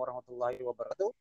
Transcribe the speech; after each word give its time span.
warahmatullahi 0.00 0.64
wabarakatuh. 0.64 1.12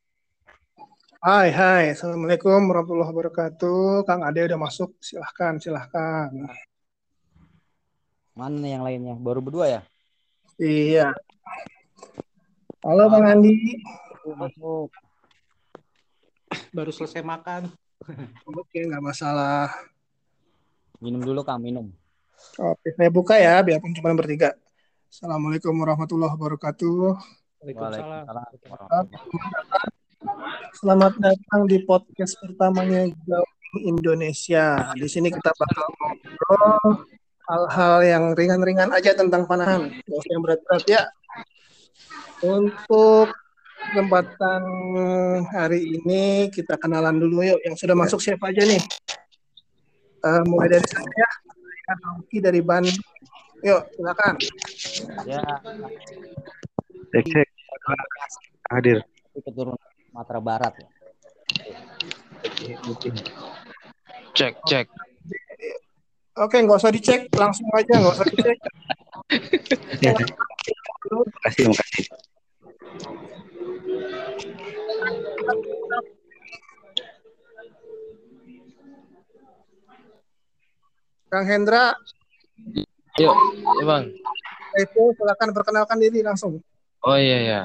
Hai, 1.19 1.51
hai. 1.51 1.91
Assalamualaikum 1.91 2.71
warahmatullahi 2.71 3.11
wabarakatuh. 3.11 4.07
Kang 4.07 4.23
Ade 4.23 4.47
udah 4.47 4.55
masuk. 4.55 4.95
Silahkan, 5.03 5.59
silahkan. 5.59 6.31
Mana 8.31 8.63
yang 8.63 8.87
lainnya? 8.87 9.19
Baru 9.19 9.43
berdua 9.43 9.67
ya? 9.67 9.81
Iya. 10.55 11.11
Halo 12.79 13.11
Bang 13.11 13.27
Andi. 13.27 13.83
Masuk. 14.23 14.87
baru 16.71 16.89
selesai 16.95 17.19
makan. 17.19 17.67
Oke, 18.47 18.87
nggak 18.87 19.03
masalah. 19.03 19.75
Minum 21.03 21.19
dulu 21.19 21.43
Kang, 21.43 21.59
minum. 21.59 21.91
Oke, 22.55 22.95
saya 22.95 23.11
buka 23.11 23.35
ya, 23.35 23.59
biarpun 23.59 23.91
cuma 23.91 24.15
bertiga. 24.15 24.55
Assalamualaikum 25.11 25.75
warahmatullahi 25.75 26.31
wabarakatuh. 26.31 27.38
Waalaikumsalam. 27.59 29.05
Selamat 30.79 31.13
datang 31.19 31.67
di 31.67 31.83
podcast 31.83 32.39
pertamanya 32.39 33.03
Jauh 33.27 33.51
Indonesia. 33.83 34.95
Di 34.95 35.07
sini 35.11 35.27
kita 35.27 35.51
bakal 35.51 35.87
ngobrol 35.99 37.03
hal-hal 37.51 37.95
yang 38.07 38.23
ringan-ringan 38.31 38.95
aja 38.95 39.11
tentang 39.11 39.43
panahan. 39.43 39.91
Gak 39.91 40.07
usah 40.07 40.31
yang 40.31 40.43
berat-berat 40.47 40.83
ya. 40.87 41.03
Untuk 42.47 43.27
kesempatan 43.91 44.63
hari 45.51 45.99
ini 45.99 46.47
kita 46.55 46.79
kenalan 46.79 47.19
dulu 47.19 47.43
yuk. 47.43 47.59
Yang 47.67 47.83
sudah 47.83 47.95
masuk 47.99 48.23
siapa 48.23 48.55
aja 48.55 48.63
nih? 48.63 48.79
Eh, 50.23 50.43
mulai 50.47 50.79
dari 50.79 50.87
saya, 50.87 51.27
Angki 52.07 52.39
dari 52.39 52.63
Ban. 52.63 52.87
Yuk, 53.59 53.83
silakan. 53.99 54.39
Ya, 55.27 55.43
Cek 57.09 57.25
cek. 57.25 57.47
Hadir. 58.69 59.01
keturunan 59.39 59.79
Sumatera 60.09 60.39
Barat 60.43 60.73
ya. 60.77 60.87
Cek 64.37 64.53
cek. 64.67 64.85
Oke, 66.39 66.57
nggak 66.63 66.79
usah 66.79 66.93
dicek, 66.93 67.27
langsung 67.35 67.67
aja, 67.75 67.93
nggak 67.99 68.15
usah 68.15 68.27
dicek. 68.29 68.57
Makasih 71.09 71.65
makasih. 71.67 72.05
Kang 81.29 81.45
Hendra, 81.45 81.93
Yuk, 83.21 83.35
ya 83.77 83.83
bang. 83.85 84.03
itu 84.79 85.01
silakan 85.19 85.49
perkenalkan 85.53 85.97
diri 86.01 86.25
langsung. 86.25 86.57
Oh 87.09 87.17
iya 87.17 87.39
ya. 87.41 87.61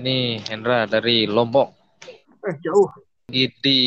Ini 0.00 0.40
Hendra 0.48 0.88
dari 0.88 1.28
Lombok. 1.28 1.76
Eh, 2.48 2.56
jauh. 2.64 2.88
Di, 3.28 3.44
di 3.60 3.78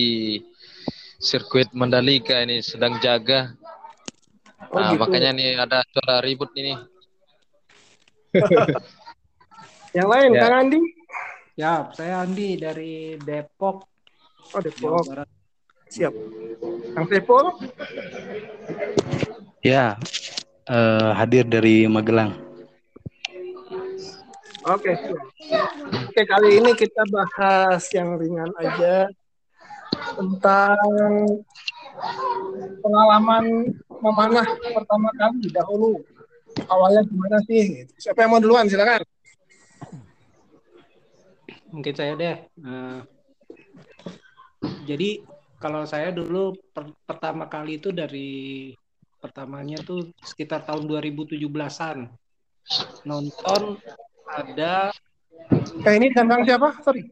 sirkuit 1.17 1.73
Mandalika 1.73 2.38
ini 2.45 2.61
sedang 2.61 3.02
jaga. 3.02 3.50
Oh, 4.69 4.78
Nah, 4.78 4.94
gitu. 4.94 5.02
makanya 5.02 5.33
nih 5.33 5.58
ada 5.58 5.81
suara 5.89 6.22
ribut 6.22 6.53
ini. 6.53 6.78
Yang 9.97 10.08
lain, 10.13 10.30
Ya. 10.38 10.41
Kang 10.45 10.53
Andi. 10.53 10.80
Ya, 11.58 11.73
saya 11.97 12.22
Andi 12.22 12.50
dari 12.61 13.17
Depok, 13.17 13.89
Oh, 14.53 14.61
Depok. 14.61 15.02
Siap. 15.89 16.13
Kang 16.94 17.09
Sepul. 17.09 17.45
Ya, 19.66 19.97
eh, 20.69 21.09
hadir 21.17 21.50
dari 21.50 21.89
Magelang. 21.89 22.38
Oke, 24.66 24.97
siap. 24.97 25.21
Oke, 26.09 26.21
kali 26.25 26.58
ini 26.58 26.73
kita 26.73 27.05
bahas 27.13 27.85
yang 27.94 28.17
ringan 28.17 28.49
aja 28.58 29.05
tentang 30.17 30.81
pengalaman 32.81 33.69
memanah 34.02 34.47
pertama 34.73 35.13
kali 35.22 35.53
dahulu. 35.53 36.01
Awalnya 36.66 37.06
gimana 37.06 37.38
sih? 37.45 37.85
Siapa 38.01 38.25
yang 38.25 38.31
mau 38.34 38.41
duluan? 38.41 38.66
Silakan. 38.66 39.06
Mungkin 41.69 41.94
saya 41.94 42.17
deh. 42.17 42.38
Nah, 42.57 43.06
jadi 44.90 45.22
kalau 45.61 45.85
saya 45.85 46.09
dulu 46.09 46.57
per- 46.73 46.97
pertama 47.06 47.45
kali 47.45 47.78
itu 47.78 47.94
dari 47.94 48.73
pertamanya 49.22 49.78
tuh 49.85 50.09
sekitar 50.25 50.66
tahun 50.66 50.90
2017-an. 50.90 52.09
Nonton 53.06 53.78
ada 54.25 54.90
Eh, 55.86 55.94
ini 56.02 56.09
dengan 56.09 56.25
Kang 56.31 56.41
siapa? 56.47 56.80
Sorry. 56.81 57.06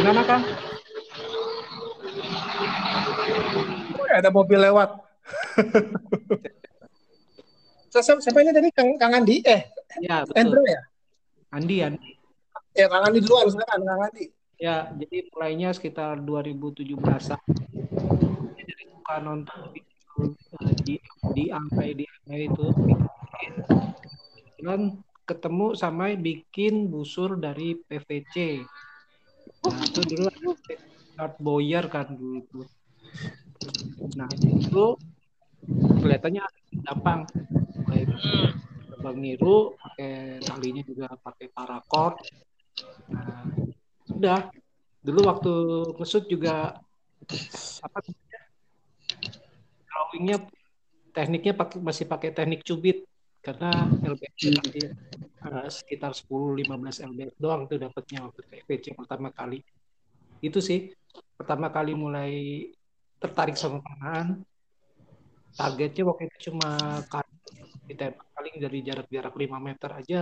gimana 0.00 0.24
kan? 0.24 0.40
Oh, 4.00 4.08
ada 4.08 4.32
mobil 4.32 4.56
lewat. 4.56 4.96
siapa, 7.92 8.40
ini 8.40 8.56
tadi? 8.56 8.72
Kang, 8.72 8.96
Kang 8.96 9.12
Andi? 9.12 9.44
Eh, 9.44 9.68
Ya, 10.00 10.24
betul. 10.24 10.64
ya? 10.64 10.80
Andi, 11.52 11.84
Andi. 11.84 12.16
Ya, 12.72 12.88
Kang 12.88 13.04
Andi 13.04 13.20
duluan. 13.20 13.52
Silakan, 13.52 13.80
Kang 13.84 14.00
Andi. 14.08 14.24
Ya, 14.56 14.88
jadi 14.96 15.28
mulainya 15.34 15.68
sekitar 15.76 16.16
2017-an. 16.22 17.40
Jadi 18.56 18.82
suka 18.88 19.14
nonton 19.20 19.60
di 20.84 20.96
di 21.32 21.44
Ampai 21.48 21.94
di 21.96 22.04
Ampai 22.04 22.40
itu 22.48 22.66
dan 24.60 25.00
ketemu 25.24 25.78
sama 25.78 26.10
bikin 26.18 26.90
busur 26.90 27.38
dari 27.38 27.78
PVC. 27.86 28.66
Nah, 29.62 29.80
itu 29.86 30.00
dulu 30.02 30.26
Art 31.14 31.36
Boyer 31.38 31.86
kan 31.86 32.10
dulu 32.10 32.42
tuh. 32.50 32.66
Nah, 34.18 34.26
itu 34.42 34.98
kelihatannya 36.02 36.42
gampang. 36.82 37.30
Mulai 37.86 38.02
terbang 38.90 39.16
niru, 39.22 39.78
pakai 39.78 40.42
talinya 40.42 40.82
juga 40.82 41.06
pakai 41.14 41.46
paracord. 41.54 42.18
Nah, 43.14 43.46
sudah 44.10 44.50
dulu 45.00 45.20
waktu 45.30 45.54
ngesut 45.94 46.26
juga 46.26 46.74
apa 47.86 47.98
drawingnya 50.00 50.48
tekniknya 51.12 51.52
pakai 51.52 51.76
masih 51.84 52.08
pakai 52.08 52.32
teknik 52.32 52.64
cubit. 52.64 53.04
Karena 53.40 53.72
LBS 54.04 54.52
nanti 54.52 54.80
eh, 54.84 55.68
sekitar 55.68 56.12
10-15 56.12 57.08
LBS 57.08 57.36
doang 57.40 57.64
tuh 57.68 57.80
dapatnya 57.80 58.28
waktu 58.28 58.40
PVC 58.48 58.96
pertama 58.96 59.28
kali. 59.32 59.60
Itu 60.40 60.60
sih 60.64 60.92
pertama 61.36 61.68
kali 61.68 61.92
mulai 61.92 62.32
tertarik 63.20 63.56
sama 63.56 63.84
panahan 63.84 64.40
targetnya 65.56 66.04
waktu 66.06 66.30
itu 66.30 66.36
cuma 66.52 67.02
ditembak 67.90 68.22
paling 68.32 68.54
dari 68.62 68.78
jarak-jarak 68.86 69.34
5 69.34 69.66
meter 69.66 69.90
aja 69.92 70.20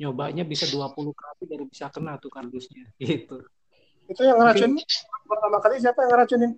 nyobanya 0.00 0.42
bisa 0.42 0.66
20 0.66 1.14
kali 1.14 1.42
baru 1.46 1.64
bisa 1.68 1.92
kena 1.92 2.18
tuh 2.18 2.32
kardusnya 2.32 2.90
gitu. 3.02 3.44
Itu 4.10 4.20
yang 4.24 4.40
ngeracunin? 4.40 4.82
Pertama 5.24 5.58
kali 5.62 5.74
siapa 5.78 6.02
yang 6.06 6.10
ngeracunin? 6.16 6.52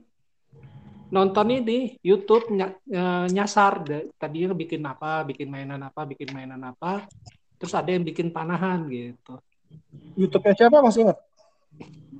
Nonton 1.06 1.46
ini 1.54 1.94
YouTube 2.02 2.50
ny- 2.50 2.78
eh, 2.90 3.26
nyasar 3.30 3.86
tadinya 4.18 4.50
bikin 4.56 4.82
apa 4.82 5.22
bikin 5.22 5.46
mainan 5.46 5.78
apa 5.86 6.02
bikin 6.02 6.34
mainan 6.34 6.58
apa 6.66 7.06
terus 7.56 7.72
ada 7.78 7.90
yang 7.94 8.02
bikin 8.02 8.34
panahan 8.34 8.90
gitu 8.90 9.38
YouTube-nya 10.16 10.54
siapa 10.56 10.80
masih 10.80 11.06
ingat? 11.08 11.18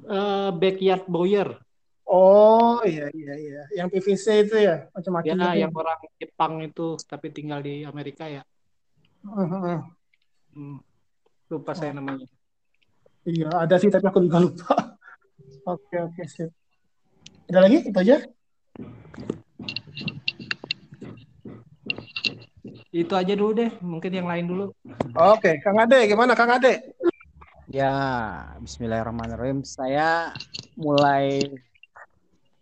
Eh, 0.06 0.50
backyard 0.54 1.04
boyer 1.10 1.48
Oh 2.06 2.78
iya 2.86 3.10
iya 3.10 3.34
iya, 3.34 3.62
yang 3.74 3.90
PVC 3.90 4.46
itu 4.46 4.54
ya 4.62 4.86
macam-macam. 4.94 5.26
ya 5.26 5.34
itu. 5.34 5.58
yang 5.58 5.72
orang 5.74 5.98
Jepang 6.22 6.52
itu 6.62 6.94
tapi 7.02 7.34
tinggal 7.34 7.58
di 7.66 7.82
Amerika 7.82 8.30
ya 8.30 8.46
Heeh. 9.26 9.78
Hmm, 10.54 10.78
lupa 11.50 11.74
saya 11.74 11.90
namanya 11.98 12.30
Iya 13.26 13.50
ada 13.66 13.74
sih 13.82 13.90
tapi 13.90 14.06
aku 14.06 14.22
juga 14.22 14.38
lupa. 14.38 14.74
Oke 15.66 15.98
oke 15.98 16.22
sip. 16.30 16.54
Ada 17.50 17.58
lagi 17.66 17.82
itu 17.82 17.98
aja? 17.98 18.22
Itu 22.96 23.12
aja 23.12 23.32
dulu 23.36 23.52
deh 23.52 23.70
mungkin 23.84 24.08
yang 24.08 24.24
lain 24.24 24.48
dulu 24.48 24.72
Oke 25.16 25.60
Kang 25.60 25.76
Ade 25.80 26.08
gimana 26.08 26.32
Kang 26.32 26.52
Ade? 26.56 26.96
Ya, 27.66 27.90
Bismillahirrahmanirrahim. 28.62 29.66
Saya 29.66 30.30
mulai 30.78 31.42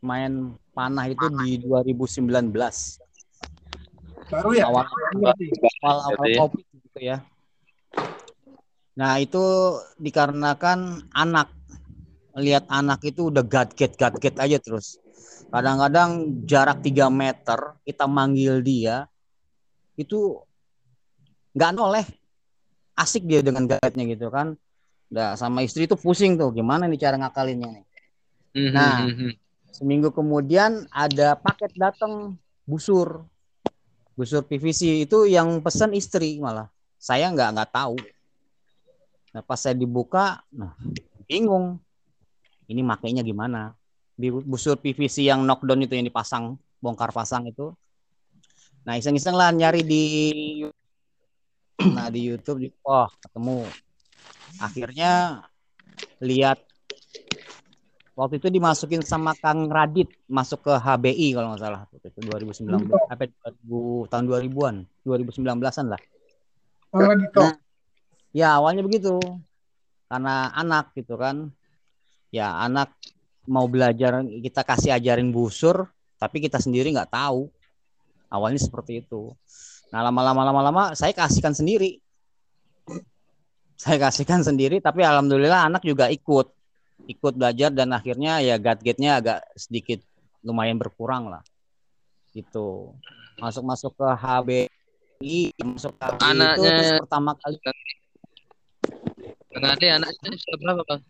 main 0.01 0.57
panah 0.73 1.05
itu 1.13 1.29
di 1.45 1.61
2019. 1.61 2.25
Baru 4.33 4.57
ya? 4.57 4.65
Awal 4.65 4.89
awal 4.89 5.37
awal 5.85 6.17
Berarti. 6.17 6.41
covid 6.41 6.65
gitu 6.73 7.01
ya. 7.05 7.21
Nah 8.97 9.21
itu 9.21 9.45
dikarenakan 10.01 11.13
anak 11.13 11.53
lihat 12.41 12.65
anak 12.73 13.05
itu 13.05 13.29
udah 13.29 13.45
gadget 13.45 14.01
gadget 14.01 14.41
aja 14.41 14.57
terus. 14.57 15.04
Kadang-kadang 15.55 16.43
jarak 16.51 16.83
3 16.83 17.07
meter 17.15 17.79
kita 17.87 18.11
manggil 18.11 18.59
dia 18.59 19.07
itu 19.95 20.43
nggak 21.55 21.73
noleh. 21.79 22.03
Asik 22.99 23.23
dia 23.23 23.39
dengan 23.39 23.71
guide-nya 23.71 24.19
gitu 24.19 24.35
kan. 24.35 24.59
Udah 25.15 25.39
sama 25.39 25.63
istri 25.63 25.87
tuh 25.87 25.95
pusing 25.95 26.35
tuh 26.35 26.51
gimana 26.51 26.91
nih 26.91 26.99
cara 26.99 27.15
ngakalinnya 27.23 27.71
nih? 27.71 27.85
Mhm, 28.59 28.75
Nah. 28.75 28.99
mhm. 29.07 29.31
seminggu 29.75 30.11
kemudian 30.11 30.91
ada 30.91 31.39
paket 31.39 31.71
datang 31.79 32.35
busur. 32.67 33.23
Busur 34.19 34.43
PVC 34.43 35.07
itu 35.07 35.27
yang 35.31 35.63
pesen 35.63 35.95
istri 35.95 36.39
malah. 36.43 36.67
Saya 36.99 37.31
nggak 37.31 37.55
nggak 37.55 37.71
tahu. 37.71 37.95
Nah 39.31 39.43
pas 39.47 39.59
saya 39.63 39.79
dibuka 39.79 40.43
nah 40.51 40.75
bingung. 41.31 41.79
Ini 42.67 42.83
makainya 42.83 43.23
gimana 43.23 43.75
busur 44.19 44.79
PVC 44.79 45.27
yang 45.27 45.43
knockdown 45.43 45.83
itu 45.83 45.99
yang 45.99 46.07
dipasang 46.07 46.55
bongkar 46.79 47.11
pasang 47.11 47.51
itu. 47.51 47.75
Nah 48.85 49.01
iseng-iseng 49.01 49.35
lah 49.35 49.51
nyari 49.51 49.83
di 49.83 50.05
nah 51.97 52.07
di 52.13 52.21
YouTube 52.31 52.69
di- 52.69 52.75
oh 52.87 53.09
ketemu. 53.21 53.67
Akhirnya 54.63 55.43
lihat. 56.23 56.63
Waktu 58.15 58.39
itu 58.39 58.47
dimasukin 58.47 59.03
sama 59.03 59.35
Kang 59.35 59.67
Radit 59.67 60.07
masuk 60.31 60.71
ke 60.71 60.75
HBI 60.79 61.35
kalau 61.35 61.51
nggak 61.51 61.63
salah. 61.67 61.83
Waktu 61.91 62.15
itu 62.15 62.21
2019 62.23 62.71
apa 63.11 63.27
2000 63.27 64.07
tahun 64.07 64.25
2000-an 64.31 64.77
2019-an 65.03 65.87
lah. 65.91 66.03
Radito. 66.95 67.43
Nah, 67.43 67.59
ya 68.31 68.55
awalnya 68.55 68.87
begitu. 68.87 69.19
Karena 70.07 70.55
anak 70.55 70.95
gitu 70.95 71.19
kan. 71.19 71.51
Ya 72.31 72.55
anak 72.55 72.95
mau 73.45 73.69
belajar 73.69 74.25
kita 74.25 74.65
kasih 74.65 74.91
ajarin 74.97 75.29
busur 75.29 75.89
tapi 76.17 76.41
kita 76.41 76.57
sendiri 76.61 76.93
nggak 76.93 77.13
tahu. 77.13 77.49
Awalnya 78.33 78.61
seperti 78.61 79.05
itu. 79.05 79.31
Nah 79.93 80.01
lama-lama 80.03 80.43
lama-lama 80.43 80.83
saya 80.97 81.15
kasihkan 81.15 81.55
sendiri. 81.55 82.01
Saya 83.79 84.01
kasihkan 84.01 84.41
sendiri 84.43 84.81
tapi 84.81 85.05
alhamdulillah 85.05 85.69
anak 85.69 85.85
juga 85.85 86.09
ikut. 86.09 86.51
Ikut 87.05 87.35
belajar 87.37 87.75
dan 87.75 87.91
akhirnya 87.93 88.39
ya 88.41 88.57
gadgetnya 88.57 89.21
agak 89.21 89.39
sedikit 89.59 90.01
lumayan 90.43 90.81
berkurang 90.81 91.29
lah. 91.29 91.43
Gitu. 92.33 92.91
Masuk 93.39 93.63
masuk 93.67 93.93
ke 93.99 94.07
HBI 94.09 95.39
masuk 95.63 95.93
ke 95.95 96.03
HBI 96.03 96.17
itu 96.17 96.25
Anaknya- 96.25 96.71
terus 96.71 96.91
pertama 97.03 97.31
kali. 97.39 97.57
Bang 99.55 99.71
Ade 99.71 99.87
anaknya 99.87 100.35
sudah 100.35 100.59
berapa 100.59 100.83
bang? 100.83 101.01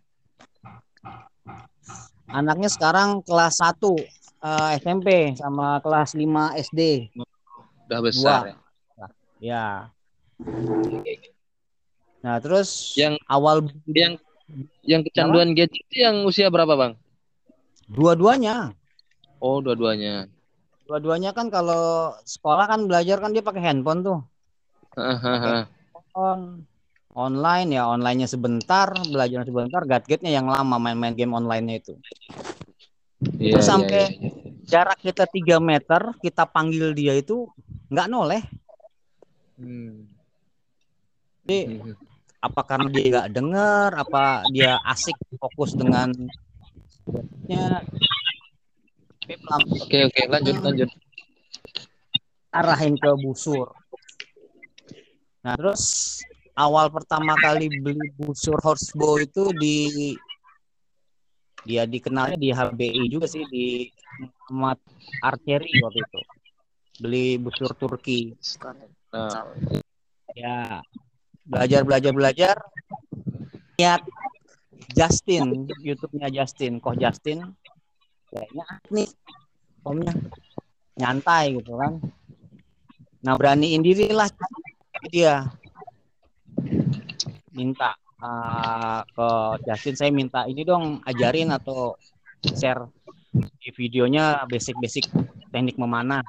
Anaknya 2.29 2.69
sekarang 2.73 3.21
kelas 3.25 3.61
1 3.61 4.00
eh, 4.44 4.71
SMP 4.81 5.09
sama 5.37 5.81
kelas 5.81 6.17
5 6.17 6.56
SD 6.56 6.81
Udah 7.85 8.00
besar 8.00 8.41
Dua. 8.41 8.56
ya. 8.97 9.06
ya 9.41 9.67
nah 12.25 12.41
terus 12.41 12.97
Yang 12.97 13.21
awal 13.29 13.69
yang 13.93 14.17
yang 14.85 15.00
kecanduan 15.05 15.53
gadget 15.53 15.76
itu 15.85 15.97
yang 16.05 16.25
usia 16.25 16.49
berapa 16.49 16.73
bang? 16.76 16.93
dua-duanya 17.85 18.73
Oh 19.44 19.61
dua-duanya. 19.61 20.25
dua-duanya 20.88 21.37
kan 21.37 21.53
kalau 21.53 22.12
sekolah 22.25 22.65
kan 22.65 22.88
belajar 22.88 23.21
kan 23.21 23.32
dia 23.37 23.44
pakai 23.44 23.61
handphone 23.61 24.00
tuh 24.00 24.21
Hahaha. 24.97 25.69
On 27.14 27.38
online 27.38 27.70
ya 27.72 27.87
onlinenya 27.87 28.26
sebentar 28.26 28.90
belajar 29.06 29.46
sebentar 29.46 29.87
gadgetnya 29.87 30.34
yang 30.34 30.50
lama 30.50 30.76
main-main 30.76 31.14
game 31.14 31.32
onlinenya 31.32 31.78
itu 31.81 31.94
Iya, 33.38 33.56
iya, 33.56 33.61
sampai- 33.62 34.12
iya. 34.20 34.31
jarak 34.66 34.99
kita 35.00 35.25
3 35.25 35.56
meter 35.56 36.12
kita 36.19 36.44
panggil 36.44 36.93
dia 36.93 37.14
itu 37.14 37.46
nggak 37.88 38.11
noleh 38.11 38.43
Hmm. 39.55 40.11
jadi 41.40 41.78
Mhm. 41.78 41.94
apa 42.43 42.61
karena 42.66 42.88
dia 42.90 43.06
nggak 43.06 43.31
dengar 43.31 43.90
apa 43.94 44.43
dia 44.50 44.82
asik 44.82 45.14
fokus 45.38 45.72
dengan 45.72 46.11
nya 47.46 47.81
Tapi 49.25 49.40
pelan- 49.40 49.70
Oke 49.81 49.99
oke 50.05 50.20
lanjut 50.28 50.56
lanjut. 50.61 50.90
arahin 52.50 52.99
ke 52.99 53.08
busur 53.16 53.70
nah 55.40 55.55
terus 55.55 56.19
awal 56.55 56.87
pertama 56.91 57.35
kali 57.39 57.67
beli 57.83 58.15
busur 58.15 58.59
horsebow 58.62 59.19
itu 59.19 59.51
di 59.59 60.15
dia 61.65 61.89
dikenalnya 61.89 62.39
di 62.39 62.53
HBI 62.53 63.03
juga 63.09 63.27
sih 63.27 63.43
di 63.49 63.89
Muhammad 64.53 64.79
Archery 65.25 65.81
waktu 65.81 66.01
itu. 66.05 66.21
Beli 67.01 67.27
busur 67.41 67.75
Turki. 67.75 68.37
Nah, 69.11 69.49
ya 70.37 70.85
belajar 71.45 71.81
belajar 71.83 72.12
belajar 72.15 72.57
lihat 73.81 74.03
Justin 74.95 75.67
YouTube-nya 75.83 76.31
Justin. 76.31 76.79
Koh 76.79 76.95
Justin? 76.95 77.43
Kayaknya 78.31 78.67
nih 78.93 79.09
omnya. 79.83 80.15
Nyantai 80.95 81.59
gitu 81.59 81.75
kan. 81.75 81.99
Nah 83.25 83.35
beraniin 83.35 83.83
diri 83.83 84.12
lah. 84.15 84.31
Dia 85.11 85.49
minta 87.55 87.94
uh, 88.20 89.00
ke 89.06 89.28
Justin 89.69 89.94
saya 89.94 90.11
minta 90.11 90.44
ini 90.49 90.66
dong 90.66 91.00
ajarin 91.06 91.55
atau 91.55 91.94
share 92.44 92.88
di 93.34 93.70
videonya 93.75 94.46
basic-basic 94.46 95.11
teknik 95.50 95.78
memanah 95.78 96.22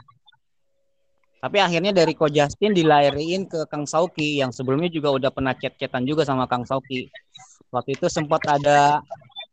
tapi 1.46 1.62
akhirnya 1.62 1.94
dari 1.94 2.18
Ko 2.18 2.26
Justin 2.26 2.74
dilariin 2.74 3.46
ke 3.46 3.70
Kang 3.70 3.86
Sauki 3.86 4.42
yang 4.42 4.50
sebelumnya 4.50 4.90
juga 4.90 5.14
udah 5.14 5.30
pernah 5.30 5.54
chat-chatan 5.54 6.02
juga 6.02 6.26
sama 6.26 6.50
Kang 6.50 6.66
Sauki. 6.66 7.06
Waktu 7.70 7.94
itu 7.94 8.10
sempat 8.10 8.42
ada 8.50 8.98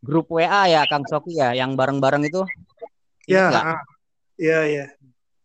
grup 0.00 0.32
WA 0.32 0.72
ya 0.72 0.88
Kang 0.88 1.04
Sauki 1.04 1.36
ya 1.36 1.52
yang 1.52 1.76
bareng-bareng 1.76 2.24
itu. 2.24 2.48
Ya, 3.28 3.44
Ingat 3.44 3.52
nggak? 3.52 3.64
ah. 3.68 3.80
iya, 4.40 4.60
iya. 4.64 4.84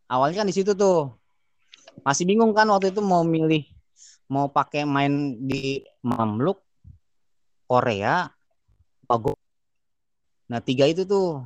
Awalnya 0.07 0.39
kan 0.39 0.47
di 0.47 0.55
situ 0.55 0.71
tuh. 0.71 1.11
Masih 2.07 2.23
bingung 2.23 2.55
kan 2.55 2.63
waktu 2.71 2.95
itu 2.95 3.03
mau 3.03 3.27
milih 3.27 3.67
mau 4.27 4.51
pakai 4.51 4.83
main 4.83 5.35
di 5.39 5.83
Mamluk 6.03 6.59
Korea 7.67 8.27
Pago. 9.07 9.35
Nah, 10.47 10.59
tiga 10.63 10.87
itu 10.87 11.03
tuh. 11.07 11.43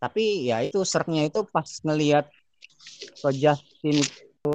Tapi 0.00 0.48
ya 0.48 0.64
itu 0.64 0.80
serknya 0.82 1.28
itu 1.28 1.44
pas 1.46 1.66
ngelihat 1.84 2.30
Ko 3.20 3.28
Justin 3.28 4.00
itu 4.00 4.52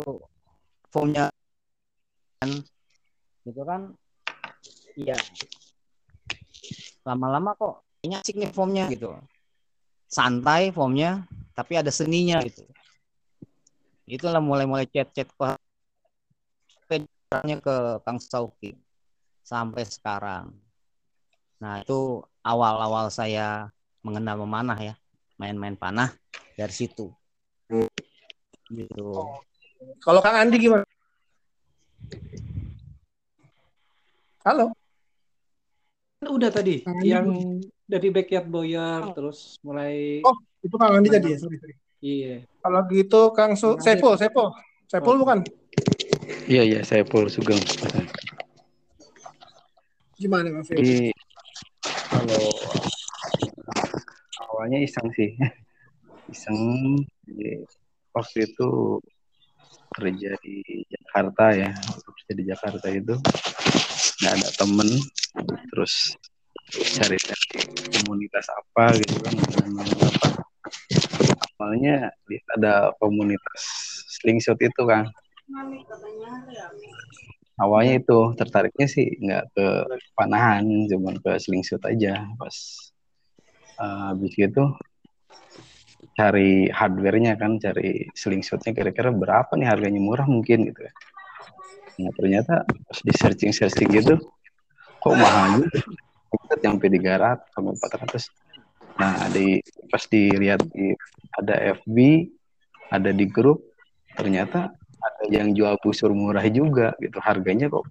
formnya 0.89 1.29
kan 2.41 2.49
gitu 3.45 3.61
kan 3.61 3.81
iya 4.97 5.17
lama-lama 7.05 7.53
kok 7.53 7.85
kayaknya 8.01 8.17
asik 8.25 8.35
nih 8.41 8.49
formnya 8.49 8.85
gitu 8.89 9.13
santai 10.09 10.73
formnya 10.73 11.29
tapi 11.53 11.77
ada 11.77 11.93
seninya 11.93 12.41
gitu 12.41 12.65
itulah 14.09 14.41
mulai-mulai 14.41 14.89
chat-chat 14.89 15.29
ke 15.29 15.49
ke 17.43 17.77
Kang 18.05 18.19
Sauki 18.21 18.77
sampai 19.41 19.83
sekarang 19.83 20.53
nah 21.59 21.81
itu 21.81 22.21
awal-awal 22.45 23.09
saya 23.09 23.71
mengenal 24.05 24.43
memanah 24.45 24.77
ya 24.77 24.95
main-main 25.39 25.73
panah 25.75 26.13
dari 26.55 26.71
situ 26.71 27.09
gitu 28.71 29.25
Kalau 30.01 30.23
Kang 30.23 30.47
Andi 30.47 30.57
gimana? 30.57 30.85
Halo. 34.45 34.73
Udah 36.25 36.49
tadi 36.49 36.81
Andi 36.85 37.05
yang 37.05 37.27
dari 37.85 38.09
backyard 38.09 38.49
boyar 38.49 39.13
terus 39.13 39.61
mulai 39.61 40.25
Oh. 40.25 40.33
Itu 40.65 40.81
Kang 40.81 40.97
Andi 40.97 41.13
tadi 41.13 41.33
ya, 41.33 41.37
sorry, 41.37 41.61
sorry. 41.61 41.75
iya 42.01 42.41
Kalau 42.65 42.81
gitu 42.89 43.29
Kang 43.37 43.53
Su 43.53 43.77
Andi. 43.77 43.85
Saiful, 43.85 44.17
Saiful. 44.17 44.47
Saiful 44.89 45.17
bukan? 45.21 45.45
Iya 46.45 46.61
iya 46.61 46.81
saya 46.85 47.01
Paul 47.01 47.25
Sugeng. 47.25 47.57
Gimana 50.21 50.53
Kang 50.53 50.61
Saiful? 50.61 50.85
Jadi 50.85 51.09
kalau 52.13 52.45
awalnya 54.53 54.77
iseng 54.85 55.09
sih, 55.17 55.33
iseng. 56.33 56.61
Jadi, 57.25 57.65
waktu 58.13 58.37
itu 58.45 58.69
kerja 59.97 60.37
di 60.45 60.85
Jakarta 60.85 61.45
ya, 61.49 61.73
kerja 62.13 62.31
di 62.37 62.43
Jakarta 62.45 62.87
itu 62.93 63.15
nggak 64.21 64.33
ada 64.37 64.49
temen, 64.61 64.89
terus 65.73 66.13
cari-cari 66.93 67.57
komunitas 67.89 68.45
apa 68.53 68.93
gitu 69.01 69.17
kan, 69.17 69.33
apa. 69.81 70.17
Awalnya 71.57 72.13
ada 72.53 72.93
komunitas 73.01 73.61
slingshot 74.21 74.61
itu 74.61 74.83
kan. 74.85 75.09
Awalnya 77.55 78.03
itu 78.03 78.19
tertariknya 78.35 78.87
sih 78.89 79.07
nggak 79.15 79.43
ke 79.55 79.67
panahan, 80.17 80.65
cuman 80.91 81.15
ke 81.23 81.39
slingshot 81.39 81.79
aja. 81.87 82.27
Pas 82.35 82.55
uh, 83.79 84.11
habis 84.11 84.33
itu 84.35 84.63
cari 86.15 86.67
hardware-nya 86.67 87.39
kan, 87.39 87.61
cari 87.61 88.11
slingshotnya 88.11 88.75
kira-kira 88.75 89.13
berapa 89.15 89.55
nih 89.55 89.67
harganya 89.71 90.01
murah 90.03 90.27
mungkin 90.27 90.67
gitu 90.67 90.83
ya. 90.83 90.93
Nah 92.03 92.11
ternyata 92.11 92.67
pas 92.67 92.99
di 92.99 93.13
searching 93.15 93.51
searching 93.55 93.89
gitu, 93.95 94.19
kok 94.99 95.15
mahal 95.15 95.63
juga. 95.63 95.79
Sampai 96.59 96.91
300 96.91 97.55
sampai 97.55 97.71
400. 97.79 98.99
Nah 98.99 99.31
di 99.31 99.63
pas 99.87 100.03
dilihat 100.11 100.59
di 100.75 100.91
ada 101.39 101.55
FB, 101.79 101.97
ada 102.91 103.11
di 103.15 103.25
grup, 103.31 103.63
ternyata 104.19 104.75
ada 105.05 105.23
yang 105.29 105.53
jual 105.53 105.77
busur 105.81 106.11
murah 106.11 106.45
juga 106.49 106.97
gitu. 107.01 107.17
Harganya 107.21 107.69
kok 107.69 107.85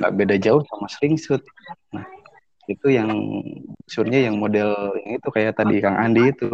nggak 0.00 0.12
beda 0.16 0.36
jauh 0.40 0.62
sama 0.68 0.86
slingshot. 0.88 1.42
Nah 1.92 2.06
itu 2.68 2.86
yang 2.92 3.08
busurnya 3.84 4.28
yang 4.28 4.36
model 4.36 4.76
yang 5.04 5.16
itu 5.16 5.28
kayak 5.32 5.56
tadi 5.56 5.80
Kang 5.80 5.96
Andi 5.96 6.28
itu 6.28 6.52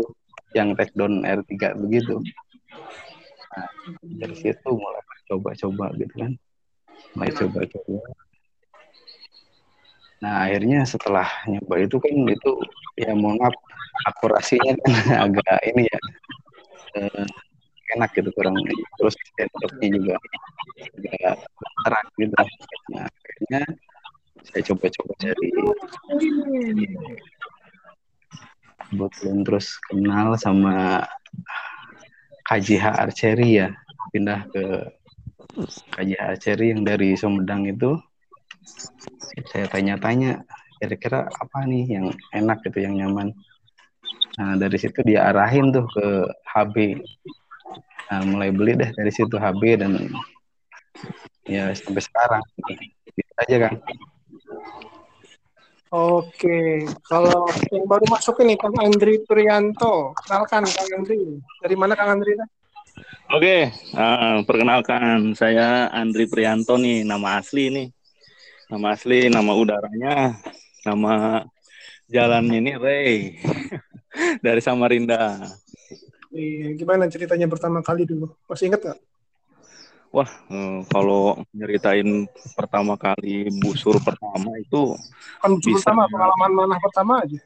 yang 0.55 0.79
takedown 0.79 1.27
R3 1.27 1.75
begitu. 1.83 2.23
Nah, 3.55 3.71
dari 4.23 4.35
situ 4.39 4.71
mulai 4.71 5.03
coba-coba 5.27 5.91
gitu 5.99 6.15
kan. 6.15 6.33
Mulai 7.19 7.31
coba-coba. 7.35 7.99
Nah, 10.23 10.35
akhirnya 10.47 10.87
setelah 10.87 11.27
nyoba 11.51 11.75
itu 11.83 11.97
kan 11.99 12.15
itu 12.31 12.51
ya 12.95 13.13
mohon 13.13 13.37
maaf 13.43 13.55
akurasinya 14.15 14.73
kan 14.79 14.93
agak 15.29 15.59
ini 15.69 15.85
ya 15.91 16.01
eh, 17.03 17.27
enak 17.97 18.11
gitu 18.17 18.31
kurang. 18.33 18.57
Terus 18.97 19.15
sensornya 19.37 19.89
juga 19.93 20.15
agak 21.13 21.37
terang 21.85 22.09
gitu. 22.17 22.35
Nah, 22.95 23.07
akhirnya 23.07 23.61
saya 24.45 24.63
coba-coba 24.73 25.13
cari. 25.21 25.49
Kebetulan 28.85 29.39
terus 29.43 29.67
kenal 29.91 30.29
sama 30.37 31.05
KJH 32.49 32.85
Archery 33.09 33.65
ya. 33.65 33.69
Pindah 34.13 34.47
ke 34.53 34.65
KJH 35.97 36.23
Archery 36.23 36.67
yang 36.77 36.83
dari 36.85 37.17
Sumedang 37.17 37.65
itu. 37.67 37.97
Saya 39.51 39.69
tanya-tanya 39.69 40.45
kira-kira 40.81 41.29
apa 41.29 41.65
nih 41.65 41.85
yang 42.01 42.07
enak 42.33 42.61
gitu 42.65 42.85
yang 42.85 42.97
nyaman? 42.97 43.33
Nah 44.35 44.59
dari 44.59 44.77
situ 44.77 45.01
dia 45.07 45.31
arahin 45.31 45.71
tuh 45.73 45.87
ke 45.89 46.07
HB 46.53 47.01
nah, 48.15 48.23
mulai 48.23 48.55
beli 48.55 48.79
deh 48.79 48.91
dari 48.95 49.11
situ 49.11 49.35
HB 49.35 49.63
dan 49.83 49.93
ya 51.51 51.75
sampai 51.75 52.03
sekarang 52.03 52.43
gitu 53.11 53.33
aja 53.43 53.57
kan 53.69 53.75
Oke, 55.95 56.83
kalau 57.07 57.47
yang 57.71 57.87
baru 57.87 58.03
masuk 58.11 58.43
ini 58.43 58.59
Kang 58.59 58.75
Andri 58.83 59.23
Prianto, 59.23 60.11
kenalkan 60.27 60.67
Kang 60.67 60.91
Andri. 60.91 61.39
Dari 61.63 61.79
mana 61.79 61.95
Kang 61.95 62.19
Andri? 62.19 62.35
Oke, 63.31 63.71
uh, 63.95 64.43
perkenalkan 64.43 65.39
saya 65.39 65.87
Andri 65.95 66.27
Prianto 66.27 66.75
nih, 66.83 67.07
nama 67.07 67.39
asli 67.39 67.71
nih. 67.71 67.89
Nama 68.75 68.87
asli, 68.91 69.31
nama 69.31 69.55
udaranya, 69.55 70.35
nama 70.83 71.47
jalannya 72.11 72.59
ini 72.59 72.73
Ray 72.75 73.13
dari 74.45 74.59
Samarinda. 74.59 75.47
Iya, 76.35 76.75
gimana 76.75 77.07
ceritanya 77.07 77.47
pertama 77.47 77.79
kali 77.79 78.03
dulu? 78.03 78.27
Masih 78.51 78.67
ingat 78.67 78.83
nggak? 78.83 78.99
Wah, 80.11 80.31
eh, 80.51 80.79
kalau 80.91 81.39
nyeritain 81.55 82.27
pertama 82.59 82.99
kali 82.99 83.51
busur 83.63 83.99
pertama 84.03 84.51
itu 84.59 84.99
Kan 85.39 85.59
busur 85.63 85.79
Bisa. 85.79 85.91
pertama, 85.91 86.11
pengalaman 86.11 86.51
mana 86.55 86.77
pertama 86.83 87.13
aja. 87.23 87.39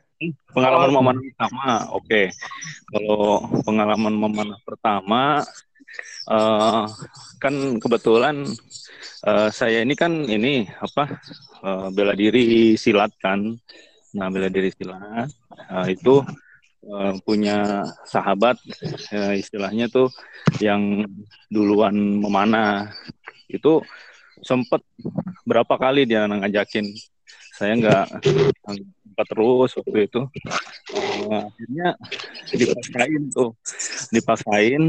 pengalaman 0.50 0.90
memanah 0.90 1.23
pertama. 1.23 1.64
Oke, 1.95 2.23
kalau 2.90 3.45
pengalaman 3.62 4.14
memanah 4.16 4.59
pertama, 4.64 5.23
eh, 6.33 6.85
kan 7.37 7.54
kebetulan 7.76 8.37
eh, 9.28 9.49
saya 9.52 9.85
ini 9.85 9.92
kan 9.92 10.12
ini 10.25 10.64
apa 10.64 11.21
bela 11.92 12.16
diri 12.16 12.73
silat 12.80 13.12
kan. 13.21 13.52
Nah, 14.16 14.28
bela 14.33 14.49
diri 14.49 14.73
silat 14.73 15.28
eh, 15.73 15.87
itu 15.92 16.25
eh, 16.85 17.14
punya 17.26 17.82
sahabat 18.06 18.58
eh, 19.14 19.40
istilahnya 19.40 19.90
tuh 19.90 20.12
yang 20.62 21.06
duluan 21.50 21.94
memanah. 21.94 22.92
Itu 23.49 23.82
sempet 24.44 24.85
berapa 25.49 25.75
kali 25.75 26.06
dia 26.06 26.28
ngajakin. 26.28 26.87
Saya 27.58 27.75
nggak 27.75 28.06
sempat 28.62 29.26
terus 29.26 29.70
waktu 29.75 29.99
itu. 30.06 30.20
Eh, 30.94 31.40
akhirnya 31.42 31.88
dipaksain 32.54 33.23
tuh. 33.35 33.50
Dipaksain 34.14 34.82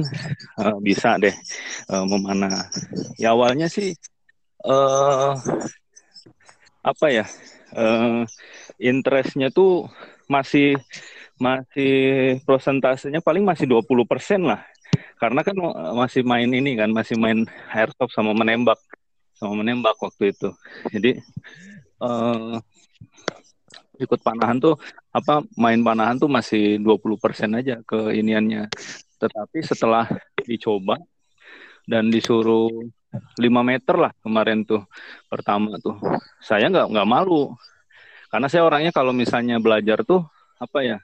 bisa 0.86 1.17
deh 1.17 1.34
eh, 1.89 2.05
memanah. 2.05 2.69
Ya 3.17 3.34
awalnya 3.34 3.65
sih 3.72 3.98
eh 4.60 5.34
apa 6.84 7.08
ya 7.08 7.25
eh 7.79 8.27
interestnya 8.79 9.48
tuh 9.51 9.88
masih 10.27 10.75
masih 11.39 11.93
prosentasenya 12.43 13.24
paling 13.24 13.43
masih 13.48 13.65
20% 13.65 14.43
lah. 14.43 14.62
Karena 15.19 15.41
kan 15.43 15.55
eh, 15.55 15.93
masih 15.96 16.22
main 16.27 16.50
ini 16.51 16.75
kan 16.79 16.91
masih 16.91 17.15
main 17.15 17.48
airsoft 17.72 18.13
sama 18.13 18.36
menembak 18.36 18.79
sama 19.39 19.63
menembak 19.63 19.96
waktu 20.00 20.36
itu. 20.36 20.50
Jadi 20.93 21.12
eh 22.00 22.55
ikut 24.00 24.19
panahan 24.24 24.58
tuh 24.63 24.79
apa 25.12 25.43
main 25.60 25.79
panahan 25.84 26.15
tuh 26.15 26.31
masih 26.31 26.79
20% 26.79 27.60
aja 27.60 27.84
ke 27.84 28.15
iniannya 28.15 28.72
tetapi 29.19 29.60
setelah 29.60 30.08
dicoba 30.48 30.96
dan 31.84 32.08
disuruh 32.08 32.72
5 33.12 33.43
meter 33.43 33.96
lah 34.00 34.12
kemarin 34.24 34.63
tuh 34.63 34.88
pertama 35.27 35.75
tuh 35.84 36.00
saya 36.39 36.72
nggak 36.72 36.88
nggak 36.93 37.10
malu. 37.10 37.53
Karena 38.29 38.46
saya 38.46 38.62
orangnya 38.62 38.93
kalau 38.93 39.10
misalnya 39.10 39.58
belajar 39.58 40.05
tuh 40.05 40.22
apa 40.62 40.86
ya 40.86 40.98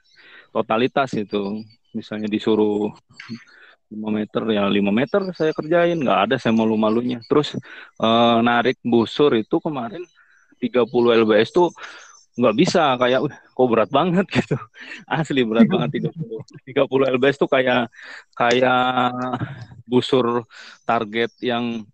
totalitas 0.56 1.10
itu. 1.16 1.60
Misalnya 1.92 2.28
disuruh 2.28 2.92
5 3.92 4.10
meter 4.10 4.42
ya 4.50 4.66
5 4.66 4.90
meter 4.90 5.20
saya 5.38 5.52
kerjain 5.54 5.98
nggak 6.00 6.20
ada 6.30 6.36
saya 6.40 6.52
malu-malunya. 6.56 7.20
Terus 7.28 7.54
eh, 8.00 8.36
narik 8.42 8.80
busur 8.82 9.36
itu 9.36 9.56
kemarin 9.60 10.02
30 10.58 11.12
lbs 11.22 11.52
tuh 11.52 11.68
nggak 12.36 12.56
bisa 12.56 12.82
kayak 13.00 13.20
"Wih, 13.24 13.36
kok 13.56 13.68
berat 13.72 13.90
banget 13.92 14.26
gitu. 14.36 14.56
Asli 15.08 15.40
berat 15.44 15.68
banget 15.68 16.00
30 16.02 16.40
30 16.68 17.12
lbs 17.16 17.36
tuh 17.40 17.48
kayak 17.48 17.88
kayak 18.36 19.12
busur 19.88 20.44
target 20.84 21.32
yang 21.40 21.86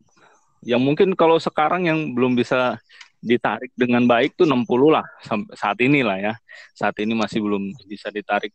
yang 0.62 0.78
mungkin 0.82 1.14
kalau 1.18 1.38
sekarang 1.42 1.90
yang 1.90 2.14
belum 2.14 2.38
bisa 2.38 2.78
ditarik 3.22 3.70
dengan 3.78 4.02
baik 4.04 4.34
tuh 4.34 4.44
60 4.50 4.66
lah 4.90 5.06
sampai 5.22 5.54
saat 5.54 5.78
ini 5.78 6.02
lah 6.02 6.18
ya. 6.18 6.34
Saat 6.74 6.98
ini 6.98 7.14
masih 7.14 7.38
belum 7.38 7.70
bisa 7.86 8.10
ditarik 8.10 8.50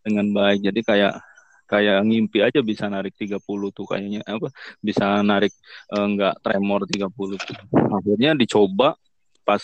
dengan 0.00 0.32
baik. 0.32 0.64
Jadi 0.64 0.80
kayak 0.80 1.14
kayak 1.68 2.00
ngimpi 2.08 2.40
aja 2.40 2.64
bisa 2.64 2.88
narik 2.88 3.12
30 3.14 3.36
tuh 3.70 3.84
kayaknya. 3.84 4.24
Apa 4.24 4.48
bisa 4.80 5.20
narik 5.20 5.52
eh, 5.92 6.06
nggak 6.16 6.40
tremor 6.40 6.88
30 6.88 7.36
tuh. 7.36 7.56
Akhirnya 7.92 8.32
dicoba 8.32 8.96
pas 9.44 9.62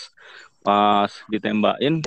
pas 0.60 1.10
ditembakin 1.32 2.04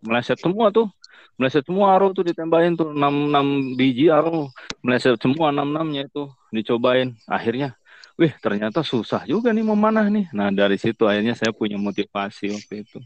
meleset 0.00 0.40
semua 0.40 0.72
tuh. 0.72 0.88
Meleset 1.36 1.68
semua 1.68 1.92
arrow 1.92 2.16
tuh 2.16 2.24
ditembakin 2.24 2.80
tuh 2.80 2.88
6 2.96 2.96
6 2.96 3.76
biji 3.76 4.08
arrow. 4.08 4.48
Meleset 4.80 5.20
semua 5.20 5.52
6 5.52 5.60
6 5.60 5.92
nya 5.92 6.02
itu 6.08 6.24
dicobain. 6.48 7.12
Akhirnya 7.28 7.76
wih 8.16 8.32
ternyata 8.40 8.80
susah 8.80 9.28
juga 9.28 9.52
nih 9.52 9.64
memanah 9.64 10.08
nih. 10.08 10.26
Nah 10.32 10.48
dari 10.48 10.80
situ 10.80 11.04
akhirnya 11.04 11.36
saya 11.36 11.52
punya 11.52 11.76
motivasi 11.76 12.52
waktu 12.52 12.84
itu. 12.84 12.98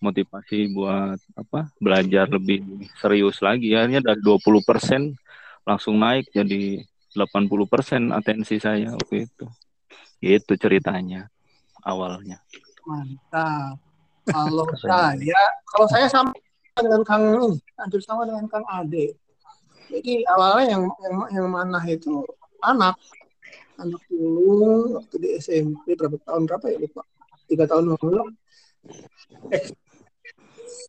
Motivasi 0.00 0.72
buat 0.72 1.20
apa 1.36 1.68
belajar 1.76 2.26
lebih 2.32 2.64
serius 2.96 3.44
lagi. 3.44 3.76
Akhirnya 3.76 4.00
dari 4.00 4.20
20% 4.24 5.12
langsung 5.68 6.00
naik 6.00 6.32
jadi 6.32 6.80
80% 7.12 8.16
atensi 8.16 8.56
saya 8.56 8.96
waktu 8.96 9.28
itu. 9.28 9.46
Itu 10.24 10.56
ceritanya 10.56 11.28
awalnya. 11.84 12.40
Mantap. 12.88 13.76
Kalau 14.28 14.66
saya, 14.84 15.40
kalau 15.72 15.86
saya 15.88 16.06
sama 16.08 16.32
dengan 16.76 17.02
Kang 17.04 17.24
ini, 17.32 17.60
hampir 17.76 18.00
sama 18.04 18.28
dengan 18.28 18.44
Kang 18.48 18.64
Ade. 18.68 19.16
Jadi 19.88 20.20
awalnya 20.28 20.76
yang 20.76 20.84
yang, 21.00 21.16
yang 21.32 21.46
manah 21.48 21.84
itu 21.88 22.20
anak, 22.60 22.96
anak 23.78 24.02
dulu 24.10 24.98
waktu 24.98 25.14
di 25.22 25.28
SMP 25.38 25.94
berapa 25.94 26.18
tahun 26.26 26.50
berapa 26.50 26.66
ya 26.66 26.78
lupa, 26.82 27.02
tiga 27.46 27.64
tahun 27.70 27.94
lalu. 27.94 28.34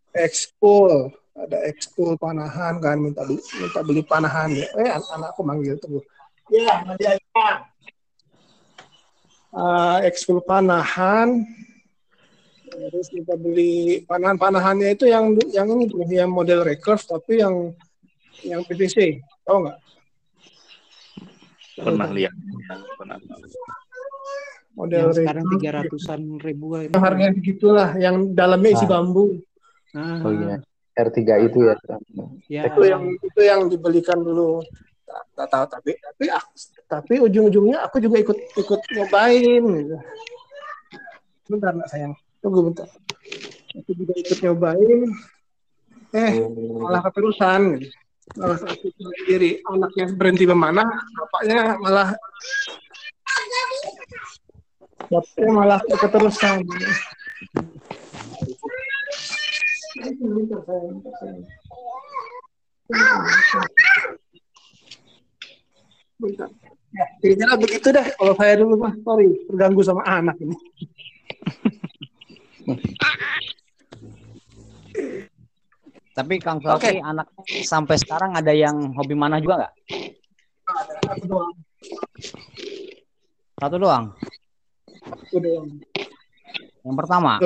Ekskul, 0.10 1.13
ada 1.38 1.58
ekskul 1.69 2.17
panahan 2.17 2.81
kan 2.81 2.98
minta 2.98 3.22
beli 3.24 3.41
minta 3.62 3.79
beli 3.86 4.01
panahan 4.01 4.50
ya. 4.58 4.67
Eh 4.81 4.89
an- 4.89 5.10
anakku 5.15 5.46
manggil 5.46 5.77
tuh. 5.77 6.01
Ya, 6.50 6.81
Nadia. 6.81 7.13
Uh, 9.50 9.98
ekskul 10.05 10.41
panahan 10.46 11.46
terus 12.69 13.10
kita 13.10 13.34
beli 13.36 14.05
panahan-panahannya 14.05 14.93
itu 14.93 15.10
yang 15.10 15.34
yang 15.51 15.67
ini 15.74 15.89
yang 16.15 16.31
model 16.31 16.62
recurve 16.63 17.01
tapi 17.01 17.41
yang 17.41 17.74
yang 18.46 18.62
PVC 18.63 19.19
tahu 19.43 19.67
nggak 19.67 19.77
pernah 21.79 22.09
lihat 22.09 22.33
pernah 22.95 23.17
model 24.75 25.05
Yang 25.05 25.15
sekarang 25.17 25.45
tiga 25.51 25.69
ratusan 25.75 26.19
ribuan. 26.39 26.88
Yang 26.88 27.03
harganya 27.03 27.33
begitulah, 27.36 27.89
yang 27.98 28.15
dalamnya 28.31 28.71
isi 28.71 28.86
Ah. 28.88 28.89
bambu. 28.89 29.25
Nah, 29.91 30.19
Oh 30.24 30.31
iya. 30.31 30.57
R3 30.95 31.19
itu 31.41 31.59
ya. 31.63 31.75
ya. 32.48 32.62
Itu 32.67 32.81
yang 32.83 33.03
itu 33.12 33.41
yang 33.41 33.62
dibelikan 33.67 34.19
dulu. 34.19 34.63
Tak, 35.33 35.50
tahu 35.50 35.65
tapi 35.65 35.91
tapi 35.98 36.25
ak- 36.29 36.53
tapi 36.86 37.13
ujung-ujungnya 37.17 37.81
aku 37.81 37.98
juga 37.98 38.21
ikut 38.21 38.38
ikut 38.55 38.79
nyobain 38.93 39.63
gitu. 39.65 39.98
Bentar 41.50 41.74
nak 41.74 41.89
sayang. 41.89 42.13
Tunggu 42.39 42.69
bentar. 42.69 42.86
Aku 43.74 43.91
juga 43.98 44.13
ikut 44.15 44.38
nyobain. 44.39 45.00
Eh, 46.09 46.31
malah 46.77 47.01
keterusan 47.03 47.79
gitu. 47.79 47.89
Malah 48.38 48.57
sendiri 48.62 49.65
anaknya 49.65 50.05
berhenti 50.13 50.45
memanah, 50.45 50.86
bapaknya 51.17 51.79
malah 51.81 52.09
bapaknya 55.09 55.50
malah 55.50 55.79
keterusan. 55.81 56.62
Bentar. 66.19 66.50
Ya, 66.89 67.05
kira-kira 67.21 67.53
begitu 67.62 67.88
deh 67.93 68.07
kalau 68.17 68.33
saya 68.33 68.53
dulu 68.62 68.75
mah. 68.81 68.93
Sorry, 69.05 69.29
terganggu 69.45 69.81
sama 69.86 70.01
anak 70.05 70.38
ini. 70.41 70.57
Tapi 76.19 76.35
Kang 76.43 76.59
Sofi 76.59 76.99
anak 76.99 77.31
sampai 77.63 77.95
sekarang 77.95 78.35
ada 78.35 78.51
yang 78.51 78.91
hobi 78.91 79.15
mana 79.15 79.39
juga 79.39 79.63
nggak? 79.63 79.73
Satu 81.07 81.23
doang, 81.31 81.53
Satu 83.55 83.75
doang. 83.79 84.05
satu 84.99 85.38
doang. 85.39 85.67
Yang 86.83 86.95
pertama. 86.99 87.39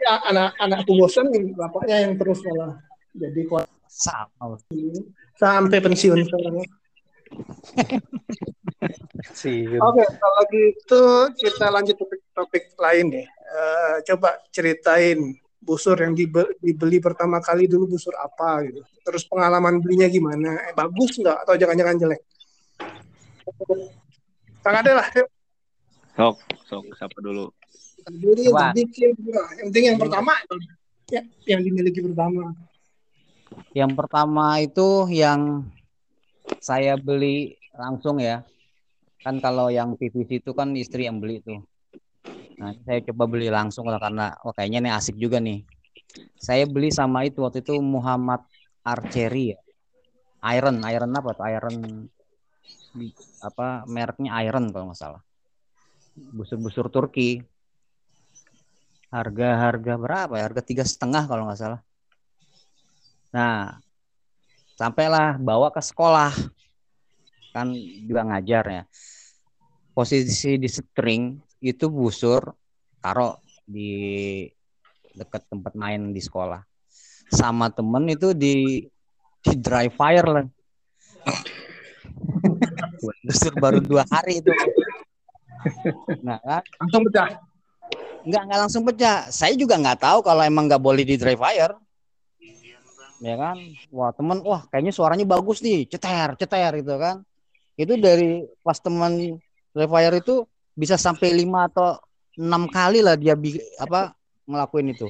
Ya, 0.00 0.14
anak-anakku 0.26 0.92
bosan, 0.98 1.30
bapaknya 1.54 2.02
yang 2.02 2.18
terus 2.18 2.42
malah 2.42 2.82
jadi 3.14 3.46
kuat 3.46 3.70
sampai 5.38 5.78
pensiun 5.78 6.18
sekarang. 6.26 6.66
Oke, 9.86 10.04
kalau 10.18 10.42
gitu 10.50 11.04
kita 11.38 11.66
lanjut 11.70 11.94
topik, 11.94 12.20
topik 12.34 12.64
lain 12.74 13.06
deh. 13.14 13.26
Eh, 13.28 13.94
coba 14.10 14.34
ceritain 14.50 15.38
busur 15.60 15.96
yang 16.00 16.16
dibe- 16.16 16.56
dibeli 16.58 16.98
pertama 16.98 17.38
kali 17.38 17.68
dulu 17.68 17.94
busur 17.96 18.16
apa 18.16 18.64
gitu. 18.64 18.80
Terus 19.04 19.28
pengalaman 19.28 19.78
belinya 19.78 20.08
gimana? 20.08 20.56
Eh, 20.68 20.74
bagus 20.74 21.20
nggak 21.20 21.44
atau 21.44 21.54
jangan-jangan 21.54 21.96
jelek? 22.00 22.20
Kang 24.60 24.76
Ade 24.80 24.92
lah, 24.92 25.08
yuk. 25.16 25.28
Sok, 26.16 26.36
sok, 26.68 26.84
siapa 26.96 27.18
dulu? 27.20 27.52
Bikin. 28.72 29.12
Nah, 29.28 29.48
Yang 29.56 29.66
penting 29.72 29.84
yang 29.92 29.98
pertama, 30.00 30.32
ya, 31.08 31.22
yang 31.48 31.60
dimiliki 31.64 32.00
pertama. 32.00 32.52
Yang 33.76 33.92
pertama 33.94 34.46
itu 34.58 34.88
yang 35.12 35.68
saya 36.60 36.96
beli 36.96 37.56
langsung 37.76 38.18
ya. 38.18 38.44
Kan 39.20 39.36
kalau 39.38 39.68
yang 39.68 40.00
PVC 40.00 40.40
itu 40.40 40.56
kan 40.56 40.72
istri 40.76 41.04
yang 41.04 41.20
beli 41.20 41.44
tuh. 41.44 41.60
Nah, 42.60 42.76
saya 42.84 43.00
coba 43.08 43.24
beli 43.24 43.48
langsung 43.48 43.88
lah 43.88 43.96
karena 43.96 44.36
oh, 44.44 44.52
kayaknya 44.52 44.84
nih 44.84 44.92
asik 44.92 45.16
juga 45.16 45.40
nih. 45.40 45.64
Saya 46.36 46.68
beli 46.68 46.92
sama 46.92 47.24
itu 47.24 47.40
waktu 47.40 47.64
itu 47.64 47.80
Muhammad 47.80 48.44
Archery 48.84 49.56
ya. 49.56 49.58
Iron, 50.52 50.84
Iron 50.84 51.12
apa 51.16 51.32
tuh? 51.32 51.48
Iron 51.48 51.76
apa 53.40 53.88
mereknya 53.88 54.36
Iron 54.44 54.68
kalau 54.68 54.92
nggak 54.92 55.00
salah. 55.00 55.22
Busur-busur 56.36 56.92
Turki. 56.92 57.40
Harga-harga 59.08 59.96
berapa 59.96 60.32
ya? 60.36 60.44
Harga 60.44 60.60
tiga 60.60 60.84
setengah 60.84 61.24
kalau 61.24 61.48
nggak 61.48 61.60
salah. 61.64 61.80
Nah, 63.32 63.80
sampailah 64.76 65.40
bawa 65.40 65.72
ke 65.72 65.80
sekolah. 65.80 66.36
Kan 67.56 67.72
juga 68.04 68.20
ngajar 68.28 68.64
ya. 68.68 68.82
Posisi 69.96 70.60
di 70.60 70.68
string 70.68 71.49
itu 71.60 71.86
busur 71.92 72.56
taruh 73.04 73.36
di 73.68 74.48
dekat 75.14 75.44
tempat 75.46 75.72
main 75.76 76.10
di 76.10 76.20
sekolah. 76.20 76.64
Sama 77.30 77.70
temen 77.70 78.10
itu 78.10 78.34
di 78.34 78.84
di 79.40 79.52
dry 79.56 79.88
fire 79.92 80.26
lah. 80.26 80.46
Busur 83.24 83.54
baru 83.56 83.80
dua 83.80 84.04
hari 84.08 84.44
itu. 84.44 84.52
Nah, 86.20 86.40
kan? 86.40 86.62
Langsung 86.80 87.02
pecah. 87.08 87.28
nggak 88.20 88.42
nggak 88.44 88.60
langsung 88.60 88.82
pecah. 88.84 89.32
Saya 89.32 89.56
juga 89.56 89.80
nggak 89.80 90.00
tahu 90.00 90.18
kalau 90.20 90.42
emang 90.44 90.68
nggak 90.68 90.82
boleh 90.82 91.04
di 91.06 91.16
dry 91.16 91.36
fire. 91.36 91.76
Ya 93.20 93.36
kan, 93.36 93.60
wah 93.92 94.16
teman, 94.16 94.40
wah 94.40 94.64
kayaknya 94.72 94.96
suaranya 94.96 95.28
bagus 95.28 95.60
nih, 95.60 95.84
ceter, 95.84 96.40
ceter 96.40 96.72
gitu 96.80 96.96
kan. 96.96 97.20
Itu 97.76 98.00
dari 98.00 98.48
pas 98.64 98.80
teman 98.80 99.36
dry 99.76 99.88
fire 99.88 100.16
itu 100.16 100.48
bisa 100.74 100.96
sampai 100.96 101.34
lima 101.34 101.66
atau 101.66 101.98
enam 102.38 102.70
kali 102.70 103.02
lah 103.04 103.18
dia 103.18 103.34
bi- 103.34 103.60
apa 103.76 104.14
ngelakuin 104.46 104.94
itu. 104.94 105.08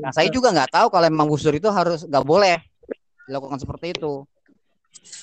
Nah 0.00 0.12
saya 0.12 0.28
juga 0.28 0.52
nggak 0.52 0.72
tahu 0.72 0.86
kalau 0.92 1.06
emang 1.08 1.28
busur 1.28 1.56
itu 1.56 1.68
harus 1.72 2.04
nggak 2.04 2.24
boleh 2.24 2.60
dilakukan 3.24 3.58
seperti 3.60 3.96
itu. 3.96 4.24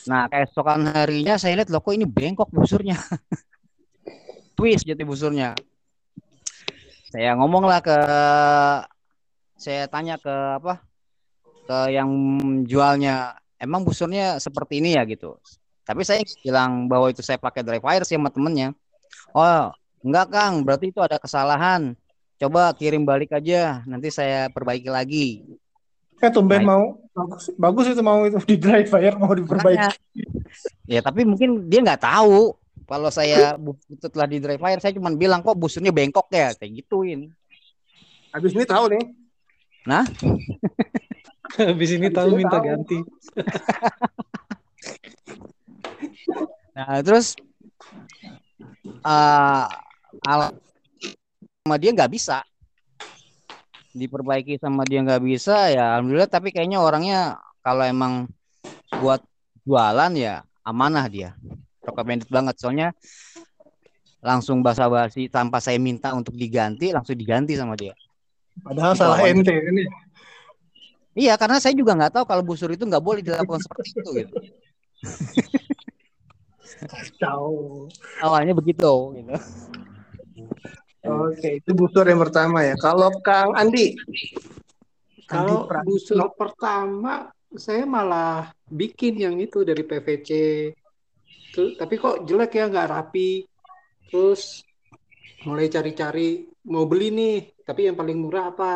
Nah 0.10 0.26
keesokan 0.32 0.90
harinya 0.90 1.36
saya 1.38 1.60
lihat 1.60 1.70
loh 1.70 1.84
kok 1.84 1.94
ini 1.94 2.08
bengkok 2.08 2.50
busurnya, 2.50 2.98
twist 4.58 4.88
jadi 4.88 5.04
busurnya. 5.04 5.54
Saya 7.08 7.36
ngomong 7.40 7.68
lah 7.68 7.80
ke 7.84 7.98
saya 9.58 9.90
tanya 9.90 10.22
ke 10.22 10.34
apa 10.62 10.84
ke 11.68 11.78
yang 11.92 12.10
jualnya 12.64 13.36
emang 13.60 13.84
busurnya 13.84 14.40
seperti 14.40 14.80
ini 14.80 14.96
ya? 14.98 15.04
Gitu. 15.06 15.36
Tapi 15.88 16.04
saya 16.04 16.20
bilang 16.44 16.92
bahwa 16.92 17.08
itu 17.12 17.24
saya 17.24 17.40
pakai 17.40 17.64
dry 17.64 17.80
fire 17.80 18.04
sih 18.04 18.20
sama 18.20 18.28
temennya 18.28 18.76
oh 19.38 19.69
enggak 20.02 20.28
Kang. 20.34 20.65
Berarti 20.65 20.89
itu 20.89 20.97
ada 20.97 21.21
kesalahan. 21.21 21.93
Coba 22.41 22.73
kirim 22.73 23.06
balik 23.06 23.34
aja. 23.34 23.86
Nanti 23.86 24.10
saya 24.10 24.50
perbaiki 24.50 24.89
lagi. 24.89 25.45
Eh 26.17 26.30
tumben 26.34 26.65
mau. 26.65 26.97
Bagus, 27.13 27.50
bagus 27.58 27.86
itu 27.89 28.02
mau 28.06 28.21
itu 28.26 28.38
di 28.45 28.58
dry 28.58 28.86
fire 28.86 29.17
mau 29.17 29.34
diperbaiki. 29.34 29.78
Makanya, 29.78 29.89
ya 30.86 31.02
tapi 31.02 31.26
mungkin 31.26 31.65
dia 31.65 31.82
nggak 31.82 32.02
tahu. 32.02 32.54
Kalau 32.88 33.10
saya 33.12 33.58
bu- 33.60 33.78
setelah 34.00 34.30
di 34.30 34.38
dry 34.38 34.58
fire 34.62 34.80
saya 34.80 34.93
cuma 34.93 35.10
bilang 35.13 35.41
kok 35.41 35.58
busurnya 35.58 35.89
bengkok 35.89 36.30
ya? 36.30 36.54
Kayak 36.54 36.86
gituin. 36.86 37.34
Habis 38.30 38.54
ini 38.54 38.65
tahu 38.69 38.86
nih. 38.93 39.04
Habis 41.58 41.89
ini 41.95 42.08
tahu 42.13 42.28
ini 42.38 42.45
minta 42.45 42.58
tahu. 42.62 42.65
ganti. 42.65 42.97
Nah, 46.78 47.02
terus 47.02 47.34
eh 49.08 49.65
alat 50.28 50.54
sama 51.63 51.76
dia 51.80 51.91
nggak 51.96 52.12
bisa. 52.12 52.43
Diperbaiki 53.96 54.60
sama 54.60 54.84
dia 54.84 55.00
nggak 55.02 55.24
bisa 55.24 55.72
ya 55.72 55.96
alhamdulillah. 55.96 56.28
Tapi 56.28 56.52
kayaknya 56.52 56.84
orangnya 56.84 57.39
kalau 57.63 57.88
emang 57.88 58.28
buat 59.00 59.24
jualan 59.63 60.12
ya 60.20 60.43
amanah 60.67 61.08
dia. 61.08 61.32
Recommended 61.88 62.28
banget. 62.28 62.56
Soalnya 62.60 62.91
langsung 64.20 64.60
basa-basi 64.60 65.32
tanpa 65.32 65.63
saya 65.63 65.80
minta 65.80 66.12
untuk 66.12 66.36
diganti 66.36 66.91
langsung 66.91 67.15
diganti 67.15 67.56
sama 67.56 67.80
dia. 67.80 67.96
Padahal 68.60 68.98
Itu 68.98 69.00
salah 69.06 69.22
ente 69.24 69.54
ini. 69.54 69.86
iya 71.13 71.38
karena 71.38 71.62
saya 71.62 71.78
juga 71.78 71.93
nggak 71.93 72.13
tahu 72.17 72.26
kalau 72.26 72.41
busur 72.41 72.74
itu 72.74 72.84
nggak 72.86 73.02
boleh 73.02 73.22
dilakukan 73.22 73.62
seperti 73.62 73.93
itu 73.93 74.10
gitu 74.17 74.36
Kacau. 76.86 77.88
awalnya 78.22 78.54
begitu 78.54 79.18
gitu 79.18 79.36
Oke, 81.08 81.63
itu 81.63 81.72
busur 81.72 82.04
yang 82.04 82.20
pertama 82.20 82.68
ya. 82.68 82.76
Kalau 82.76 83.08
Kang 83.24 83.56
Andi, 83.56 83.96
Kalau 85.24 85.63
Andi 85.72 85.88
busur 85.88 86.20
pertama 86.36 87.32
saya 87.56 87.88
malah 87.88 88.52
bikin 88.68 89.16
yang 89.16 89.36
itu 89.40 89.63
dari 89.63 89.88
PVC. 89.88 90.30
Tuh, 91.56 91.80
tapi 91.80 91.96
kok 91.96 92.28
jelek 92.28 92.60
ya 92.60 92.68
nggak 92.68 92.90
rapi. 92.92 93.48
Terus 94.12 94.68
mulai 95.48 95.72
cari-cari 95.72 96.44
mau 96.68 96.84
beli 96.84 97.08
nih, 97.16 97.38
tapi 97.63 97.88
yang 97.88 97.96
paling 97.96 98.20
murah 98.20 98.52
apa? 98.52 98.74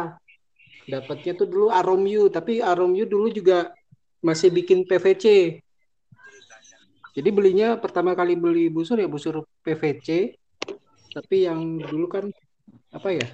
Dapatnya 0.88 1.36
tuh 1.36 1.48
dulu 1.52 1.68
Aromyu, 1.68 2.32
tapi 2.32 2.64
Aromyu 2.64 3.06
dulu 3.06 3.28
juga 3.28 3.76
masih 4.24 4.50
bikin 4.56 4.88
PVC. 4.88 5.58
Jadi 7.12 7.30
belinya 7.30 7.76
pertama 7.76 8.16
kali 8.16 8.40
beli 8.40 8.72
busur 8.72 8.96
ya 8.96 9.08
busur 9.12 9.44
PVC, 9.64 10.36
tapi 11.12 11.44
yang 11.44 11.80
dulu 11.80 12.08
kan 12.08 12.26
apa 12.96 13.10
ya? 13.12 13.28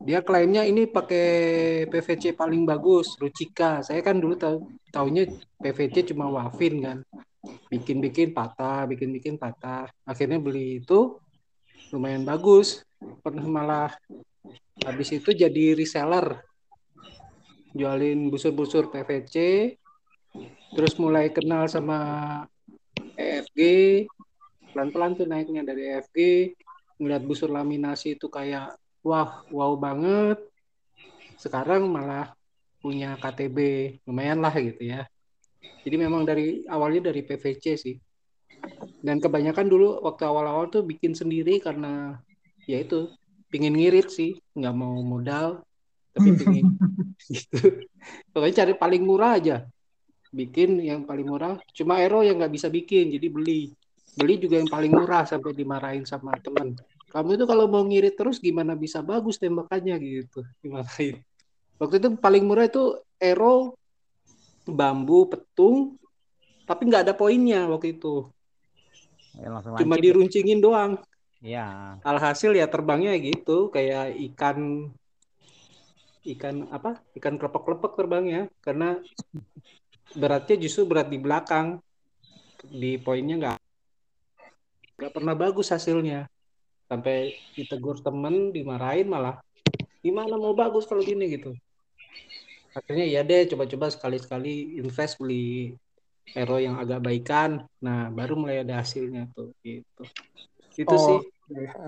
Dia 0.00 0.24
klaimnya 0.24 0.64
ini 0.64 0.88
pakai 0.88 1.26
PVC 1.90 2.32
paling 2.32 2.64
bagus, 2.64 3.18
Rucika. 3.20 3.84
Saya 3.84 4.00
kan 4.00 4.16
dulu 4.16 4.38
tahu 4.38 4.64
taunya 4.88 5.28
PVC 5.60 6.14
cuma 6.14 6.30
wafin 6.30 6.80
kan. 6.80 6.98
Bikin-bikin 7.68 8.32
patah, 8.32 8.88
bikin-bikin 8.88 9.36
patah. 9.36 9.90
Akhirnya 10.08 10.40
beli 10.40 10.80
itu 10.80 11.20
lumayan 11.90 12.22
bagus 12.22 12.86
pernah 13.24 13.42
malah 13.42 13.90
habis 14.86 15.10
itu 15.10 15.34
jadi 15.34 15.74
reseller 15.74 16.38
jualin 17.74 18.30
busur-busur 18.30 18.92
PVC 18.94 19.34
terus 20.76 20.94
mulai 21.02 21.34
kenal 21.34 21.66
sama 21.66 21.98
EFG 23.20 23.60
pelan-pelan 24.70 25.18
tuh 25.18 25.26
naiknya 25.26 25.66
dari 25.66 25.90
EFG 25.90 26.18
ngeliat 27.00 27.22
busur 27.24 27.50
laminasi 27.50 28.16
itu 28.16 28.30
kayak 28.30 28.76
wah 29.02 29.44
wow 29.50 29.74
banget. 29.76 30.38
Sekarang 31.40 31.88
malah 31.88 32.36
punya 32.80 33.16
KTB 33.16 33.58
lumayan 34.04 34.40
lah 34.40 34.52
gitu 34.56 34.84
ya. 34.84 35.08
Jadi 35.84 35.96
memang 35.96 36.24
dari 36.24 36.64
awalnya 36.68 37.12
dari 37.12 37.24
PVC 37.24 37.64
sih. 37.76 37.96
Dan 39.00 39.16
kebanyakan 39.20 39.66
dulu 39.68 40.04
waktu 40.04 40.28
awal-awal 40.28 40.68
tuh 40.68 40.84
bikin 40.84 41.16
sendiri 41.16 41.60
karena 41.64 42.20
ya 42.68 42.80
itu 42.80 43.08
pingin 43.48 43.76
ngirit 43.76 44.12
sih. 44.12 44.36
Nggak 44.52 44.74
mau 44.76 45.00
modal 45.00 45.64
tapi 46.12 46.36
pingin 46.36 46.76
gitu. 47.32 47.84
Pokoknya 48.32 48.64
cari 48.64 48.74
paling 48.76 49.02
murah 49.04 49.40
aja 49.40 49.64
bikin 50.30 50.78
yang 50.82 51.02
paling 51.04 51.26
murah. 51.26 51.58
Cuma 51.74 51.98
Aero 51.98 52.22
yang 52.22 52.38
nggak 52.38 52.54
bisa 52.54 52.70
bikin 52.70 53.10
jadi 53.10 53.28
beli. 53.30 53.74
Beli 54.14 54.34
juga 54.42 54.58
yang 54.58 54.70
paling 54.70 54.90
murah 54.90 55.22
sampai 55.26 55.54
dimarahin 55.54 56.02
sama 56.02 56.34
teman 56.42 56.74
kamu 57.10 57.34
itu 57.34 57.44
kalau 57.44 57.66
mau 57.66 57.82
ngirit 57.82 58.14
terus 58.14 58.38
gimana 58.38 58.78
bisa 58.78 59.02
bagus 59.02 59.36
tembakannya 59.36 59.98
gitu. 59.98 60.46
Dimarahin. 60.62 61.18
Waktu 61.82 61.98
itu 61.98 62.08
paling 62.16 62.46
murah 62.46 62.70
itu 62.70 63.02
Aero 63.18 63.74
bambu 64.64 65.26
petung 65.26 65.98
tapi 66.64 66.86
nggak 66.86 67.10
ada 67.10 67.14
poinnya 67.18 67.66
waktu 67.66 67.98
itu. 67.98 68.30
Ya, 69.34 69.50
cuma 69.58 69.98
lancip. 69.98 70.04
diruncingin 70.06 70.62
doang. 70.62 71.02
Ya, 71.40 71.98
alhasil 72.04 72.52
ya 72.52 72.68
terbangnya 72.70 73.16
gitu 73.18 73.72
kayak 73.74 74.14
ikan 74.32 74.90
ikan 76.30 76.70
apa? 76.70 77.02
Ikan 77.18 77.42
kelepek-kelepek 77.42 77.92
terbangnya. 77.98 78.46
Karena 78.62 79.02
beratnya 80.16 80.56
justru 80.58 80.86
berat 80.86 81.08
di 81.10 81.18
belakang. 81.18 81.78
Di 82.66 83.00
poinnya 83.00 83.36
nggak 83.40 83.58
nggak 85.00 85.12
pernah 85.12 85.34
bagus 85.34 85.72
hasilnya. 85.72 86.28
Sampai 86.90 87.38
ditegur 87.54 88.02
temen 88.02 88.50
dimarahin 88.50 89.06
malah. 89.06 89.38
Gimana 90.00 90.34
mau 90.36 90.56
bagus 90.56 90.88
kalau 90.88 91.04
gini 91.04 91.28
gitu? 91.30 91.54
Akhirnya 92.70 93.06
ya 93.06 93.26
deh 93.26 93.50
coba-coba 93.50 93.90
sekali-sekali 93.90 94.78
invest 94.78 95.18
beli 95.18 95.74
hero 96.30 96.58
yang 96.62 96.78
agak 96.78 97.02
baikan. 97.02 97.66
Nah 97.82 98.10
baru 98.10 98.38
mulai 98.38 98.62
ada 98.62 98.82
hasilnya 98.82 99.30
tuh 99.34 99.50
gitu. 99.62 100.04
Itu 100.78 100.94
Oh. 100.94 101.02
sih. 101.02 101.18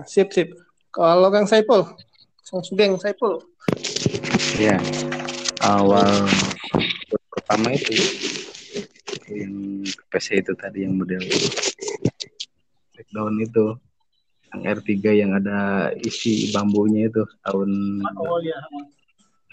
Sip, 0.03 0.35
sip. 0.35 0.51
Kalau 0.91 1.31
Kang 1.31 1.47
Saipul, 1.47 1.87
Kang 2.45 2.61
Sugeng 2.61 2.99
Saipul. 2.99 3.41
Ya, 4.59 4.77
awal 5.63 6.29
pertama 7.53 7.69
itu 7.77 7.93
yang 9.29 9.53
PC 10.09 10.41
itu 10.41 10.57
tadi 10.57 10.89
yang 10.89 10.97
model 10.97 11.21
breakdown 12.97 13.37
itu 13.37 13.77
yang 14.49 14.61
R3 14.73 14.89
yang 15.13 15.31
ada 15.37 15.93
isi 15.93 16.49
bambunya 16.49 17.13
itu 17.13 17.21
tahun 17.45 18.01
Oh 18.17 18.41
iya. 18.41 18.57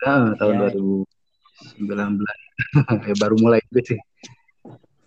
ah, 0.08 0.32
tahun 0.32 0.72
Ya. 0.72 0.72
2019 0.72 2.24
ya 3.04 3.14
baru 3.20 3.36
mulai 3.36 3.60
itu 3.68 3.92
sih 3.92 4.00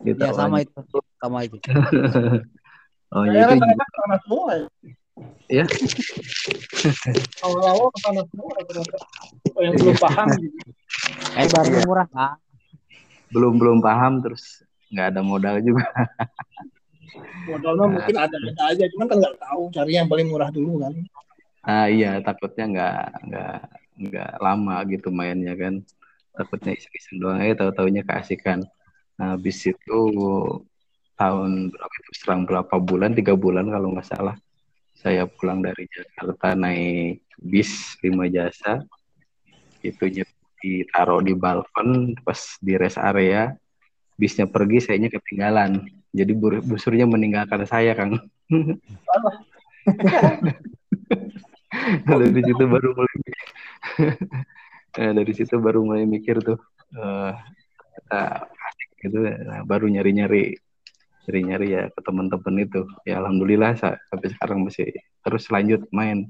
Itu 0.05 0.21
ya 0.21 0.29
sama 0.37 0.61
itu, 0.61 0.77
sama 1.17 1.49
itu. 1.49 1.57
oh 3.17 3.25
ya 3.25 3.41
itu 3.41 3.53
ternyata 3.57 3.85
ke 3.89 3.93
sana 3.97 4.15
semua 4.21 4.45
ya. 4.53 4.67
Ya. 5.49 5.65
Awal-awal 7.41 7.87
ke 7.89 7.99
sana 8.05 8.21
semua 8.29 8.53
ternyata. 8.69 8.97
Oh, 9.57 9.61
yang 9.65 9.73
belum 9.81 9.97
paham 9.97 10.27
gitu. 10.45 10.61
Eh 11.33 11.47
baru 11.49 11.69
Iya. 11.73 11.81
murah 11.89 12.07
kan? 12.13 12.37
Belum 13.33 13.57
belum 13.57 13.77
paham 13.81 14.21
terus 14.21 14.61
nggak 14.93 15.07
ada 15.17 15.21
modal 15.25 15.57
juga. 15.59 15.89
Modalnya 17.43 17.85
mungkin 17.91 18.15
ada-ada 18.15 18.63
aja, 18.71 18.83
cuman 18.95 19.05
kan 19.09 19.17
nggak 19.19 19.35
tahu 19.35 19.61
cari 19.75 19.91
yang 19.99 20.07
paling 20.07 20.31
murah 20.31 20.47
dulu 20.53 20.79
kan. 20.79 20.93
ah 21.63 21.87
iya 21.87 22.19
takutnya 22.19 22.65
nggak 22.67 22.99
nggak 23.27 23.57
nggak 24.07 24.31
lama 24.39 24.75
gitu 24.87 25.09
mainnya 25.11 25.53
kan. 25.57 25.83
Takutnya 26.33 26.73
iseng-iseng 26.73 27.17
doang 27.19 27.39
aja 27.43 27.53
tahu-taunya 27.65 28.01
keasikan. 28.07 28.63
Nah, 29.19 29.37
habis 29.37 29.61
itu 29.69 29.99
tahun 31.19 31.69
berapa 31.69 31.93
itu 32.01 32.11
serang 32.17 32.41
berapa 32.49 32.75
bulan 32.81 33.11
tiga 33.13 33.37
bulan 33.37 33.69
kalau 33.69 33.93
nggak 33.93 34.07
salah 34.07 34.35
saya 34.97 35.27
pulang 35.27 35.59
dari 35.61 35.85
Jakarta 35.89 36.55
naik 36.55 37.21
bis 37.37 37.99
lima 38.01 38.25
jasa 38.31 38.81
itu 39.83 40.03
nyet- 40.09 40.42
ditaruh 40.63 41.19
di 41.19 41.35
balkon 41.35 42.15
pas 42.23 42.39
di 42.63 42.79
rest 42.79 42.95
area 42.95 43.51
bisnya 44.15 44.47
pergi 44.47 44.79
sayanya 44.79 45.11
ketinggalan. 45.11 45.83
Jadi 46.15 46.31
busurnya 46.63 47.03
meninggalkan 47.03 47.67
saya 47.67 47.91
kang. 47.97 48.15
Dari 52.07 52.41
situ 52.45 52.63
baru 52.69 52.93
mulai 52.95 53.15
Eh, 54.93 55.09
dari 55.09 55.33
situ 55.33 55.57
baru 55.57 55.81
mulai 55.81 56.05
mikir 56.05 56.37
tuh 56.45 56.61
eh 56.93 57.33
kita 57.97 58.45
asik 58.45 58.89
gitu. 59.01 59.25
Nah, 59.25 59.65
baru 59.65 59.89
nyari 59.89 60.13
nyari 60.13 60.43
nyari 61.25 61.39
nyari 61.49 61.67
ya 61.73 61.83
ke 61.89 61.99
teman-teman 62.05 62.61
itu. 62.61 62.85
Ya 63.01 63.17
alhamdulillah 63.17 63.73
sa- 63.73 63.97
sampai 64.13 64.29
sekarang 64.37 64.61
masih 64.61 64.93
terus 65.25 65.49
lanjut 65.49 65.81
main. 65.89 66.29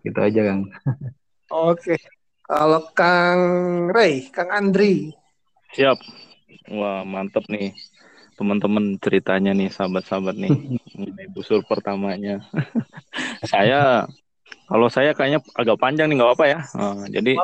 Gitu 0.00 0.16
aja 0.16 0.40
kang. 0.48 0.72
Oke. 1.52 2.00
Kalau 2.50 2.82
Kang 2.98 3.42
Ray, 3.94 4.26
Kang 4.34 4.50
Andri. 4.50 5.14
Siap. 5.70 6.02
Wah, 6.74 7.06
mantep 7.06 7.46
nih. 7.46 7.70
Teman-teman 8.34 8.98
ceritanya 8.98 9.54
nih, 9.54 9.70
sahabat-sahabat 9.70 10.34
nih. 10.34 10.50
Ini 10.98 11.30
busur 11.30 11.62
pertamanya. 11.62 12.42
saya, 13.46 14.02
kalau 14.66 14.90
saya 14.90 15.14
kayaknya 15.14 15.38
agak 15.54 15.78
panjang 15.78 16.10
nih, 16.10 16.18
nggak 16.18 16.34
apa 16.34 16.44
ya. 16.50 16.58
Eh, 16.74 17.22
jadi 17.22 17.38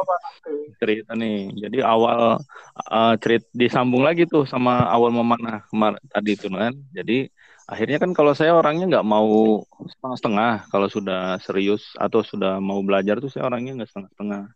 cerita 0.83 1.14
nih. 1.14 1.55
Jadi 1.55 1.87
awal 1.87 2.42
eh, 2.90 3.14
cerit 3.23 3.47
disambung 3.55 4.03
lagi 4.03 4.27
tuh 4.27 4.42
sama 4.42 4.90
awal 4.90 5.14
memanah 5.14 5.62
kemar 5.71 6.03
tadi 6.11 6.35
itu 6.35 6.51
kan. 6.51 6.75
Jadi 6.90 7.31
akhirnya 7.71 8.03
kan 8.03 8.11
kalau 8.11 8.35
saya 8.35 8.59
orangnya 8.59 8.90
nggak 8.90 9.07
mau 9.07 9.62
setengah-setengah 9.87 10.71
kalau 10.71 10.90
sudah 10.90 11.38
serius 11.42 11.95
atau 11.95 12.27
sudah 12.27 12.59
mau 12.59 12.83
belajar 12.83 13.23
tuh 13.23 13.31
saya 13.31 13.47
orangnya 13.47 13.79
nggak 13.79 13.90
setengah-setengah. 13.95 14.51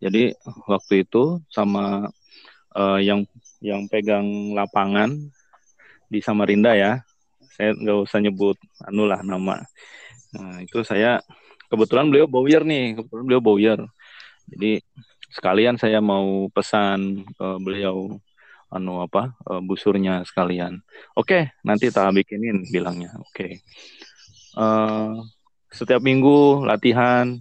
Jadi 0.00 0.32
waktu 0.64 1.04
itu 1.04 1.44
sama 1.52 2.08
eh, 2.74 3.00
yang 3.04 3.28
yang 3.60 3.84
pegang 3.86 4.56
lapangan 4.56 5.12
di 6.08 6.18
Samarinda 6.24 6.72
ya. 6.74 7.04
Saya 7.54 7.76
nggak 7.76 7.98
usah 8.08 8.18
nyebut 8.24 8.56
anu 8.88 9.04
lah 9.04 9.20
nama. 9.20 9.60
Nah, 10.32 10.64
itu 10.64 10.80
saya 10.80 11.20
kebetulan 11.68 12.08
beliau 12.08 12.24
bowyer 12.24 12.64
nih, 12.64 12.96
kebetulan 12.96 13.24
beliau 13.28 13.42
bowyer. 13.44 13.80
Jadi 14.48 14.80
sekalian 15.30 15.76
saya 15.76 16.02
mau 16.02 16.48
pesan 16.50 17.22
ke 17.36 17.48
beliau 17.62 18.16
anu 18.72 19.04
apa 19.04 19.36
eh, 19.50 19.62
busurnya 19.62 20.24
sekalian. 20.24 20.80
Oke, 21.12 21.52
nanti 21.62 21.92
tak 21.92 22.16
bikinin 22.16 22.64
bilangnya. 22.72 23.12
Oke. 23.20 23.60
Eh, 24.56 25.12
setiap 25.70 26.02
minggu 26.02 26.66
latihan 26.66 27.38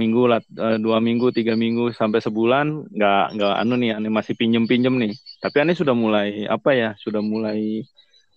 minggu 0.00 0.22
lat, 0.32 0.44
eh, 0.56 0.78
dua 0.80 0.96
minggu 1.04 1.28
tiga 1.36 1.52
minggu 1.52 1.92
sampai 1.92 2.24
sebulan 2.24 2.88
nggak 2.96 3.24
nggak 3.36 3.54
anu 3.60 3.74
nih 3.76 3.90
ane 4.00 4.08
masih 4.08 4.32
pinjem 4.40 4.64
pinjem 4.64 4.96
nih. 4.96 5.12
Tapi 5.44 5.56
ane 5.60 5.72
sudah 5.76 5.92
mulai 5.92 6.48
apa 6.48 6.70
ya 6.72 6.90
sudah 6.96 7.20
mulai 7.20 7.84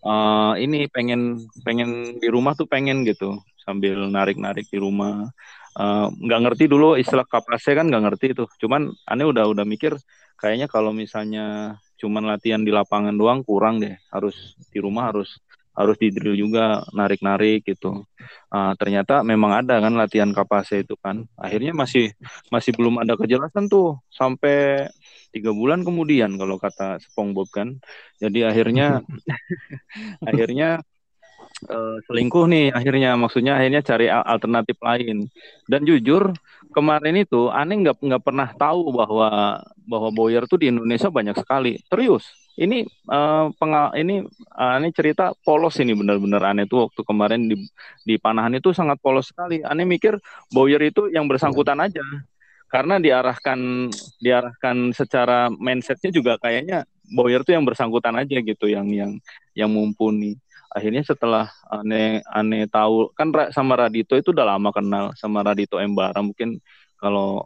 eh, 0.04 0.54
ini 0.60 0.91
pengen 0.91 1.39
pengen 1.63 2.19
di 2.19 2.28
rumah 2.28 2.54
tuh 2.60 2.67
pengen 2.67 3.08
gitu. 3.08 3.39
Sambil 3.63 3.95
narik 4.12 4.36
narik 4.36 4.67
di 4.67 4.76
rumah. 4.76 5.32
Eh, 5.80 6.08
nggak 6.12 6.39
ngerti 6.43 6.65
dulu 6.67 6.99
istilah 6.99 7.23
kapase 7.23 7.71
kan 7.73 7.88
nggak 7.88 8.04
ngerti 8.12 8.26
itu 8.36 8.43
cuman 8.62 8.91
ane 9.08 9.23
udah 9.26 9.47
udah 9.49 9.65
mikir 9.65 9.95
kayaknya 10.38 10.67
kalau 10.67 10.91
misalnya 10.93 11.80
cuman 11.97 12.28
latihan 12.28 12.60
di 12.60 12.71
lapangan 12.76 13.15
doang 13.15 13.39
kurang 13.47 13.80
deh. 13.80 13.95
Harus 14.12 14.60
di 14.67 14.84
rumah 14.84 15.10
harus 15.15 15.39
harus 15.73 15.97
di 15.97 16.13
drill 16.13 16.38
juga 16.38 16.86
narik 16.93 17.19
narik 17.25 17.65
gitu. 17.65 18.05
Ah, 18.53 18.77
ternyata 18.77 19.25
memang 19.25 19.51
ada 19.65 19.81
kan 19.81 19.93
latihan 19.97 20.29
kapase 20.29 20.86
itu 20.86 20.93
kan. 21.01 21.25
Akhirnya 21.38 21.73
masih 21.73 22.13
masih 22.53 22.71
belum 22.77 23.01
ada 23.01 23.17
kejelasan 23.17 23.65
tuh 23.69 23.97
sampai 24.13 24.88
tiga 25.33 25.49
bulan 25.49 25.81
kemudian 25.81 26.38
kalau 26.38 26.62
kata 26.62 27.01
SpongeBob 27.01 27.49
kan. 27.49 27.67
Jadi 28.21 28.45
akhirnya 28.45 29.01
akhirnya 30.29 30.81
eh, 31.69 31.97
selingkuh 32.07 32.45
nih 32.49 32.65
akhirnya. 32.73 33.17
Maksudnya 33.17 33.57
akhirnya 33.57 33.81
cari 33.81 34.07
al- 34.13 34.27
alternatif 34.27 34.77
lain. 34.81 35.25
Dan 35.65 35.81
jujur 35.89 36.33
kemarin 36.73 37.17
itu 37.25 37.49
aneh 37.49 37.81
nggak 37.81 37.97
nggak 38.01 38.23
pernah 38.23 38.49
tahu 38.53 38.93
bahwa 38.93 39.62
bahwa 39.89 40.09
boyer 40.13 40.45
tuh 40.45 40.62
di 40.62 40.69
Indonesia 40.69 41.09
banyak 41.09 41.36
sekali. 41.39 41.81
Serius 41.89 42.42
ini 42.60 42.86
eh, 42.86 43.46
pengal 43.58 43.96
ini 43.98 44.22
eh, 44.30 44.74
ini 44.78 44.89
cerita 44.94 45.34
polos 45.42 45.78
ini 45.82 45.98
benar-benar 45.98 46.54
aneh 46.54 46.70
tuh 46.70 46.89
waktu 46.89 47.02
kemarin 47.02 47.50
di 47.50 47.58
di 48.06 48.16
panahan 48.22 48.54
itu 48.58 48.70
sangat 48.76 49.02
polos 49.02 49.34
sekali. 49.34 49.66
Aneh 49.66 49.86
mikir 49.89 50.22
Bowyer 50.54 50.82
itu 50.86 51.10
yang 51.10 51.26
bersangkutan 51.26 51.82
aja 51.82 52.04
karena 52.70 52.98
diarahkan 52.98 53.89
diarahkan 54.18 54.94
secara 54.98 55.50
mindsetnya 55.50 56.10
juga 56.13 56.38
kayaknya 56.42 56.86
Bowyer 57.13 57.42
tuh 57.46 57.58
yang 57.58 57.66
bersangkutan 57.66 58.18
aja 58.18 58.38
gitu 58.42 58.66
yang 58.70 58.89
yang 58.94 59.12
yang 59.58 59.70
mumpuni. 59.74 60.38
Akhirnya 60.74 61.06
setelah 61.06 61.54
aneh 61.70 62.26
aneh 62.30 62.66
tahu 62.66 63.13
kan 63.13 63.30
sama 63.54 63.78
Radito 63.78 64.18
itu 64.18 64.34
udah 64.34 64.58
lama 64.58 64.70
kenal 64.74 65.13
sama 65.13 65.46
Radito 65.46 65.78
Embara 65.78 66.22
mungkin 66.26 66.58
kalau 66.98 67.46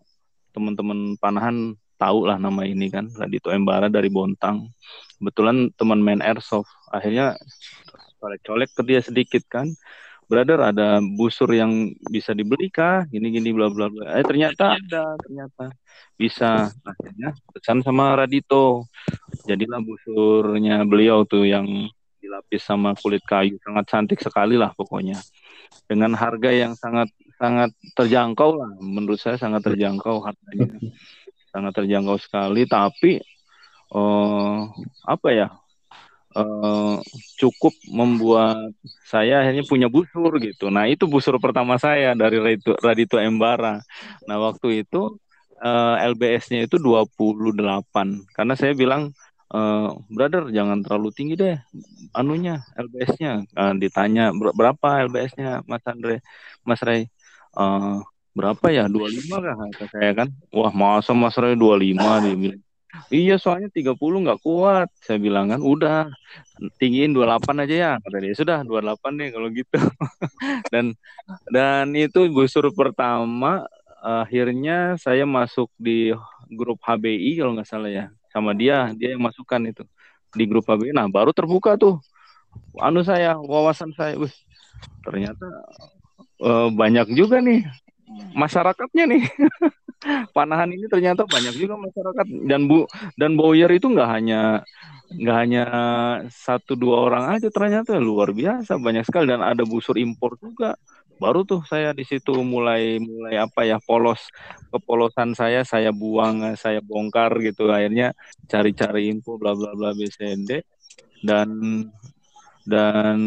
teman-teman 0.56 1.20
panahan 1.20 1.76
tahu 1.98 2.30
lah 2.30 2.38
nama 2.38 2.64
ini 2.64 2.88
kan 2.94 3.10
Radito 3.18 3.50
Embara 3.50 3.90
dari 3.90 4.08
Bontang. 4.08 4.70
Kebetulan 5.18 5.74
teman 5.74 6.00
main 6.00 6.22
airsoft. 6.22 6.70
Akhirnya 6.94 7.36
colek-colek 8.22 8.70
ke 8.78 8.82
dia 8.86 9.02
sedikit 9.02 9.44
kan. 9.50 9.74
Brother 10.28 10.60
ada 10.60 11.00
busur 11.00 11.48
yang 11.56 11.96
bisa 12.12 12.36
dibeli 12.36 12.68
kah 12.68 13.08
gini 13.08 13.32
gini 13.32 13.50
bla 13.56 13.72
bla 13.72 13.88
bla. 13.88 14.20
Eh 14.20 14.24
ternyata 14.28 14.76
ada 14.76 15.16
ternyata 15.24 15.72
bisa. 16.20 16.68
Akhirnya 16.84 17.32
pesan 17.56 17.82
sama 17.82 18.14
Radito 18.14 18.92
jadilah 19.48 19.80
busurnya 19.80 20.84
beliau 20.84 21.24
tuh 21.24 21.48
yang 21.48 21.66
dilapis 22.20 22.62
sama 22.62 22.92
kulit 23.00 23.24
kayu. 23.24 23.56
Sangat 23.64 23.88
cantik 23.88 24.20
sekali 24.20 24.60
lah 24.60 24.76
pokoknya. 24.76 25.16
Dengan 25.88 26.12
harga 26.12 26.52
yang 26.52 26.76
sangat 26.76 27.08
sangat 27.40 27.72
terjangkau 27.96 28.60
lah. 28.60 28.72
Menurut 28.84 29.24
saya 29.24 29.40
sangat 29.40 29.64
terjangkau 29.64 30.28
harganya 30.28 30.68
sangat 31.58 31.74
terjangkau 31.82 32.18
sekali 32.22 32.70
tapi 32.70 33.18
eh 33.96 34.58
apa 35.08 35.30
ya 35.34 35.48
eh 36.38 36.96
cukup 37.42 37.74
membuat 37.90 38.72
saya 39.10 39.42
akhirnya 39.42 39.64
punya 39.66 39.88
busur 39.90 40.32
gitu. 40.44 40.70
Nah 40.74 40.86
itu 40.92 41.06
busur 41.10 41.36
pertama 41.42 41.76
saya 41.82 42.14
dari 42.18 42.38
Radito, 42.42 42.74
Radito 42.82 43.18
Embara. 43.22 43.82
Nah 44.30 44.38
waktu 44.42 44.84
itu 44.86 45.18
eh, 45.64 45.96
LBS-nya 46.12 46.60
itu 46.68 46.78
28 46.82 48.22
karena 48.36 48.54
saya 48.60 48.74
bilang 48.78 49.14
eh, 49.54 49.90
brother 50.14 50.50
jangan 50.54 50.80
terlalu 50.86 51.10
tinggi 51.18 51.34
deh 51.40 51.56
anunya 52.18 52.62
LBS-nya. 52.78 53.32
Eh, 53.60 53.74
ditanya 53.82 54.30
"Ber- 54.36 54.56
berapa 54.58 54.88
LBS-nya 55.08 55.50
Mas 55.70 55.84
Andre, 55.88 56.22
Mas 56.68 56.82
Ray? 56.86 57.08
Eh, 57.58 57.98
berapa 58.38 58.66
ya? 58.70 58.86
25 58.86 59.42
kah? 59.42 59.56
Kata 59.58 59.86
saya 59.90 60.12
kan. 60.14 60.28
Wah 60.54 60.70
masa 60.70 61.18
Mas 61.18 61.34
Ray 61.34 61.58
25 61.58 61.98
dia 62.24 62.36
bilang. 62.38 62.62
Iya 63.12 63.36
soalnya 63.38 63.70
30 63.70 63.98
nggak 63.98 64.42
kuat 64.42 64.90
saya 65.02 65.18
bilang 65.18 65.50
kan. 65.50 65.62
Udah 65.62 66.10
tinggiin 66.78 67.14
28 67.14 67.64
aja 67.66 67.76
ya 67.76 67.92
kata 68.02 68.18
dia. 68.22 68.34
Sudah 68.38 68.58
28 68.62 69.18
nih 69.18 69.30
kalau 69.34 69.48
gitu. 69.52 69.78
Dan 70.74 70.94
dan 71.52 71.92
itu 71.98 72.28
busur 72.32 72.70
pertama 72.72 73.66
akhirnya 74.00 74.96
saya 75.02 75.28
masuk 75.28 75.68
di 75.76 76.16
grup 76.54 76.80
HBI 76.86 77.42
kalau 77.42 77.58
nggak 77.58 77.70
salah 77.70 77.92
ya. 77.92 78.06
Sama 78.32 78.54
dia 78.54 78.94
dia 78.96 79.18
yang 79.18 79.24
masukkan 79.24 79.60
itu. 79.66 79.84
Di 80.32 80.46
grup 80.46 80.68
HBI 80.68 80.96
nah 80.96 81.08
baru 81.10 81.34
terbuka 81.36 81.76
tuh. 81.76 82.00
Anu 82.82 83.06
saya 83.06 83.38
wawasan 83.38 83.94
saya 83.94 84.18
Wih, 84.18 84.34
ternyata 85.06 85.46
eh, 86.42 86.70
banyak 86.74 87.14
juga 87.14 87.38
nih 87.38 87.66
masyarakatnya 88.34 89.04
nih. 89.10 89.24
Panahan 90.36 90.70
ini 90.70 90.86
ternyata 90.88 91.26
banyak 91.26 91.58
juga 91.58 91.76
masyarakat. 91.76 92.26
Dan 92.46 92.70
bu 92.70 92.86
dan 93.18 93.34
Boyer 93.36 93.70
itu 93.74 93.90
nggak 93.90 94.10
hanya 94.10 94.62
nggak 95.08 95.38
hanya 95.40 95.66
satu 96.30 96.78
dua 96.78 97.10
orang 97.10 97.26
aja 97.36 97.50
ternyata. 97.50 97.98
Luar 97.98 98.32
biasa 98.32 98.78
banyak 98.78 99.04
sekali. 99.04 99.28
Dan 99.28 99.44
ada 99.44 99.66
busur 99.66 99.98
impor 99.98 100.38
juga. 100.40 100.78
Baru 101.18 101.42
tuh 101.50 101.66
saya 101.66 101.98
di 101.98 102.06
situ 102.06 102.30
mulai 102.46 103.02
mulai 103.02 103.42
apa 103.42 103.66
ya 103.66 103.82
polos. 103.82 104.30
Kepolosan 104.70 105.34
saya 105.34 105.66
saya 105.66 105.90
buang 105.90 106.54
saya 106.54 106.80
bongkar 106.80 107.34
gitu. 107.42 107.74
Akhirnya 107.74 108.14
cari-cari 108.46 109.10
info 109.10 109.42
bla 109.42 109.58
bla 109.58 109.74
bla 109.74 109.98
BCD 109.98 110.62
dan 111.26 111.50
dan 112.70 113.18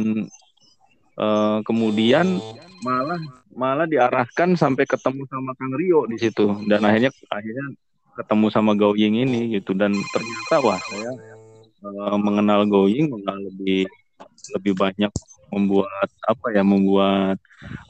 eh, 1.18 1.58
kemudian 1.66 2.38
malah 2.86 3.39
malah 3.54 3.86
diarahkan 3.86 4.54
sampai 4.54 4.86
ketemu 4.86 5.26
sama 5.26 5.52
Kang 5.58 5.74
Rio 5.74 6.06
di 6.06 6.16
situ. 6.18 6.46
Dan 6.66 6.86
akhirnya 6.86 7.10
akhirnya 7.30 7.66
ketemu 8.14 8.46
sama 8.52 8.72
Goying 8.78 9.16
ini 9.26 9.58
gitu. 9.58 9.72
Dan 9.74 9.94
ternyata 10.14 10.56
wah 10.62 10.80
saya 10.80 11.12
eh, 11.84 12.18
mengenal 12.18 12.66
Goying 12.66 13.10
malah 13.10 13.38
lebih 13.38 13.86
lebih 14.56 14.74
banyak 14.76 15.12
membuat 15.50 16.08
apa 16.26 16.46
ya 16.54 16.62
membuat 16.62 17.38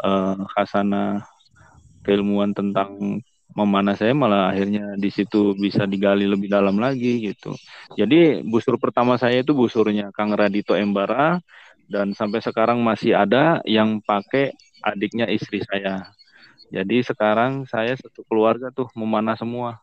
eh, 0.04 0.36
khasana 0.56 1.24
keilmuan 2.00 2.56
tentang 2.56 3.20
memanah 3.50 3.98
saya 3.98 4.14
malah 4.14 4.54
akhirnya 4.54 4.94
di 4.94 5.10
situ 5.10 5.58
bisa 5.58 5.84
digali 5.84 6.24
lebih 6.24 6.46
dalam 6.46 6.78
lagi 6.78 7.18
gitu. 7.34 7.52
Jadi 7.98 8.46
busur 8.46 8.78
pertama 8.78 9.18
saya 9.18 9.42
itu 9.42 9.52
busurnya 9.52 10.14
Kang 10.14 10.32
Radito 10.32 10.78
Embara. 10.78 11.42
Dan 11.90 12.14
sampai 12.14 12.38
sekarang 12.38 12.78
masih 12.86 13.18
ada 13.18 13.58
yang 13.66 13.98
pakai 13.98 14.54
adiknya 14.84 15.28
istri 15.28 15.60
saya. 15.64 16.10
Jadi 16.70 17.02
sekarang 17.02 17.66
saya 17.66 17.98
satu 17.98 18.22
keluarga 18.26 18.70
tuh 18.70 18.86
memanah 18.94 19.34
semua. 19.34 19.82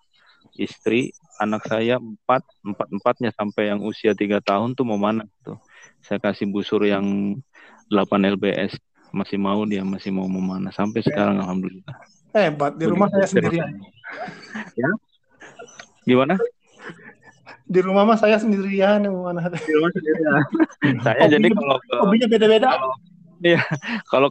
Istri, 0.58 1.12
anak 1.44 1.68
saya 1.68 2.00
empat, 2.00 2.42
empat 2.64 2.88
empatnya 2.90 3.30
sampai 3.36 3.70
yang 3.70 3.84
usia 3.84 4.16
tiga 4.16 4.40
tahun 4.42 4.74
tuh 4.74 4.88
memanah 4.88 5.28
tuh. 5.44 5.60
Saya 6.02 6.18
kasih 6.24 6.48
busur 6.50 6.82
yang 6.88 7.38
8 7.92 8.08
LBS 8.40 8.80
masih 9.12 9.40
mau 9.40 9.64
dia 9.64 9.84
masih 9.88 10.12
mau 10.12 10.28
memanah 10.28 10.72
sampai 10.72 11.04
sekarang 11.04 11.40
alhamdulillah. 11.40 11.96
Hebat, 12.36 12.76
di 12.76 12.86
rumah 12.88 13.08
saya 13.12 13.28
sendirian. 13.28 13.82
Ya. 14.76 14.90
Gimana? 16.08 16.36
Di 17.68 17.80
rumah 17.84 18.08
mah 18.08 18.16
saya 18.20 18.40
sendirian 18.40 19.04
mana. 19.12 19.52
Di 19.52 19.72
rumah 19.76 19.92
sendirian. 19.92 20.34
saya 21.06 21.28
jadi 21.28 21.48
kalau 21.52 21.78
Hobinya 22.04 22.28
beda-beda. 22.32 22.80
kalau 22.80 22.96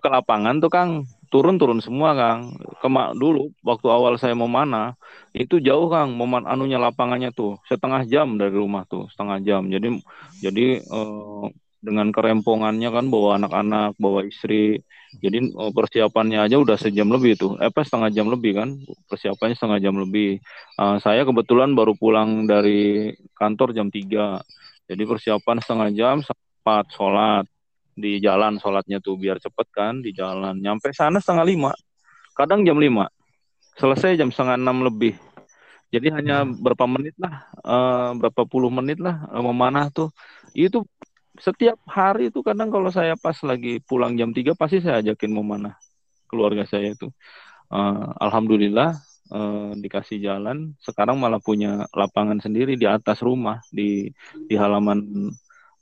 ke 0.02 0.08
lapangan 0.08 0.58
tuh 0.58 0.70
Kang 0.72 0.90
turun-turun 1.30 1.82
semua 1.82 2.14
Kang. 2.14 2.54
Kema 2.82 3.12
dulu 3.14 3.50
waktu 3.62 3.86
awal 3.90 4.16
saya 4.16 4.34
mau 4.38 4.50
mana 4.50 4.94
itu 5.36 5.58
jauh 5.60 5.90
Kang, 5.90 6.14
momen 6.14 6.46
anunya 6.46 6.80
lapangannya 6.80 7.30
tuh 7.34 7.58
setengah 7.68 8.06
jam 8.08 8.38
dari 8.40 8.54
rumah 8.54 8.86
tuh, 8.88 9.10
setengah 9.12 9.38
jam. 9.42 9.62
Jadi 9.68 10.00
jadi 10.40 10.80
eh, 10.80 11.46
dengan 11.86 12.10
kerempongannya 12.10 12.88
kan 12.90 13.06
bawa 13.12 13.38
anak-anak, 13.38 13.94
bawa 14.00 14.26
istri. 14.26 14.82
Jadi 15.22 15.38
eh, 15.54 15.72
persiapannya 15.74 16.42
aja 16.42 16.56
udah 16.58 16.76
sejam 16.80 17.08
lebih 17.10 17.38
tuh. 17.38 17.52
Eh, 17.62 17.70
apa 17.70 17.84
setengah 17.86 18.10
jam 18.12 18.26
lebih 18.30 18.52
kan? 18.58 18.68
Persiapannya 19.10 19.54
setengah 19.58 19.78
jam 19.82 19.94
lebih. 19.98 20.40
Eh, 20.80 20.96
saya 21.02 21.22
kebetulan 21.22 21.74
baru 21.78 21.94
pulang 21.94 22.48
dari 22.48 23.14
kantor 23.36 23.76
jam 23.76 23.88
3. 23.92 24.42
Jadi 24.86 25.02
persiapan 25.02 25.56
setengah 25.62 25.88
jam 25.94 26.16
sempat 26.22 26.86
sholat 26.94 27.46
di 27.96 28.20
jalan 28.20 28.60
sholatnya 28.60 29.00
tuh 29.00 29.16
biar 29.16 29.40
cepet 29.40 29.66
kan 29.72 30.04
di 30.04 30.12
jalan. 30.12 30.60
Nyampe 30.60 30.92
sana 30.92 31.16
setengah 31.16 31.48
lima. 31.48 31.72
Kadang 32.36 32.62
jam 32.68 32.76
5. 32.76 33.08
Selesai 33.80 34.20
jam 34.20 34.28
setengah 34.28 34.60
enam 34.60 34.84
lebih. 34.84 35.16
Jadi 35.88 36.12
hanya 36.12 36.44
berapa 36.44 36.84
menit 36.84 37.16
lah, 37.16 37.48
eh, 37.64 38.10
berapa 38.20 38.44
puluh 38.44 38.68
menit 38.68 39.00
lah 39.00 39.24
eh, 39.32 39.40
memanah 39.40 39.88
tuh. 39.88 40.12
Itu 40.52 40.84
setiap 41.40 41.80
hari 41.88 42.28
itu 42.28 42.44
kadang 42.44 42.68
kalau 42.68 42.92
saya 42.92 43.16
pas 43.16 43.36
lagi 43.44 43.80
pulang 43.84 44.16
jam 44.16 44.32
3 44.32 44.52
pasti 44.56 44.84
saya 44.84 45.00
ajakin 45.00 45.32
memanah 45.32 45.80
keluarga 46.28 46.68
saya 46.68 46.92
itu. 46.92 47.08
Eh, 47.72 48.06
Alhamdulillah 48.20 48.92
eh, 49.32 49.70
dikasih 49.80 50.20
jalan. 50.20 50.76
Sekarang 50.84 51.16
malah 51.16 51.40
punya 51.40 51.88
lapangan 51.96 52.44
sendiri 52.44 52.76
di 52.76 52.84
atas 52.84 53.24
rumah 53.24 53.64
di 53.72 54.12
di 54.44 54.54
halaman 54.58 55.32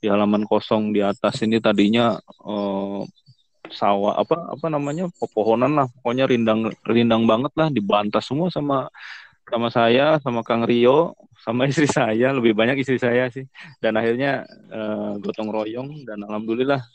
di 0.05 0.13
halaman 0.13 0.45
kosong 0.45 0.93
di 0.93 1.01
atas 1.01 1.41
ini 1.41 1.57
tadinya 1.57 2.13
eh, 2.45 3.01
sawah 3.73 4.21
apa 4.21 4.53
apa 4.53 4.69
namanya 4.69 5.09
pepohonan 5.17 5.73
lah. 5.73 5.89
Pokoknya 5.89 6.29
rindang 6.29 6.69
rindang 6.85 7.25
banget 7.25 7.49
lah 7.57 7.73
dibantas 7.73 8.29
semua 8.29 8.53
sama 8.53 8.85
sama 9.49 9.73
saya 9.73 10.21
sama 10.21 10.45
Kang 10.45 10.61
Rio 10.69 11.17
sama 11.41 11.65
istri 11.73 11.89
saya. 11.89 12.29
Lebih 12.37 12.53
banyak 12.53 12.85
istri 12.85 13.01
saya 13.01 13.33
sih. 13.33 13.49
Dan 13.81 13.97
akhirnya 13.97 14.45
eh, 14.69 15.11
gotong 15.17 15.49
royong 15.49 16.05
dan 16.05 16.21
alhamdulillah 16.21 16.85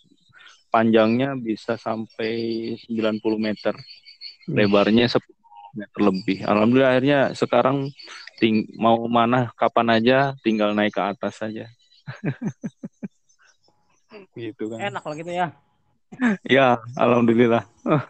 panjangnya 0.71 1.35
bisa 1.35 1.75
sampai 1.75 2.79
90 2.87 3.19
meter. 3.43 3.75
Lebarnya 4.47 5.11
10 5.11 5.19
meter 5.75 5.99
lebih. 5.99 6.39
Alhamdulillah 6.47 6.95
akhirnya 6.95 7.21
sekarang 7.35 7.91
ting 8.39 8.71
mau 8.79 9.03
mana 9.11 9.51
kapan 9.59 9.99
aja 9.99 10.19
tinggal 10.47 10.79
naik 10.79 10.95
ke 10.95 11.03
atas 11.03 11.43
saja 11.43 11.69
gitu 14.39 14.71
kan 14.71 14.79
Enak 14.91 15.03
kalau 15.03 15.17
gitu 15.17 15.33
ya. 15.33 15.49
ya 16.59 16.79
alhamdulillah 16.99 17.65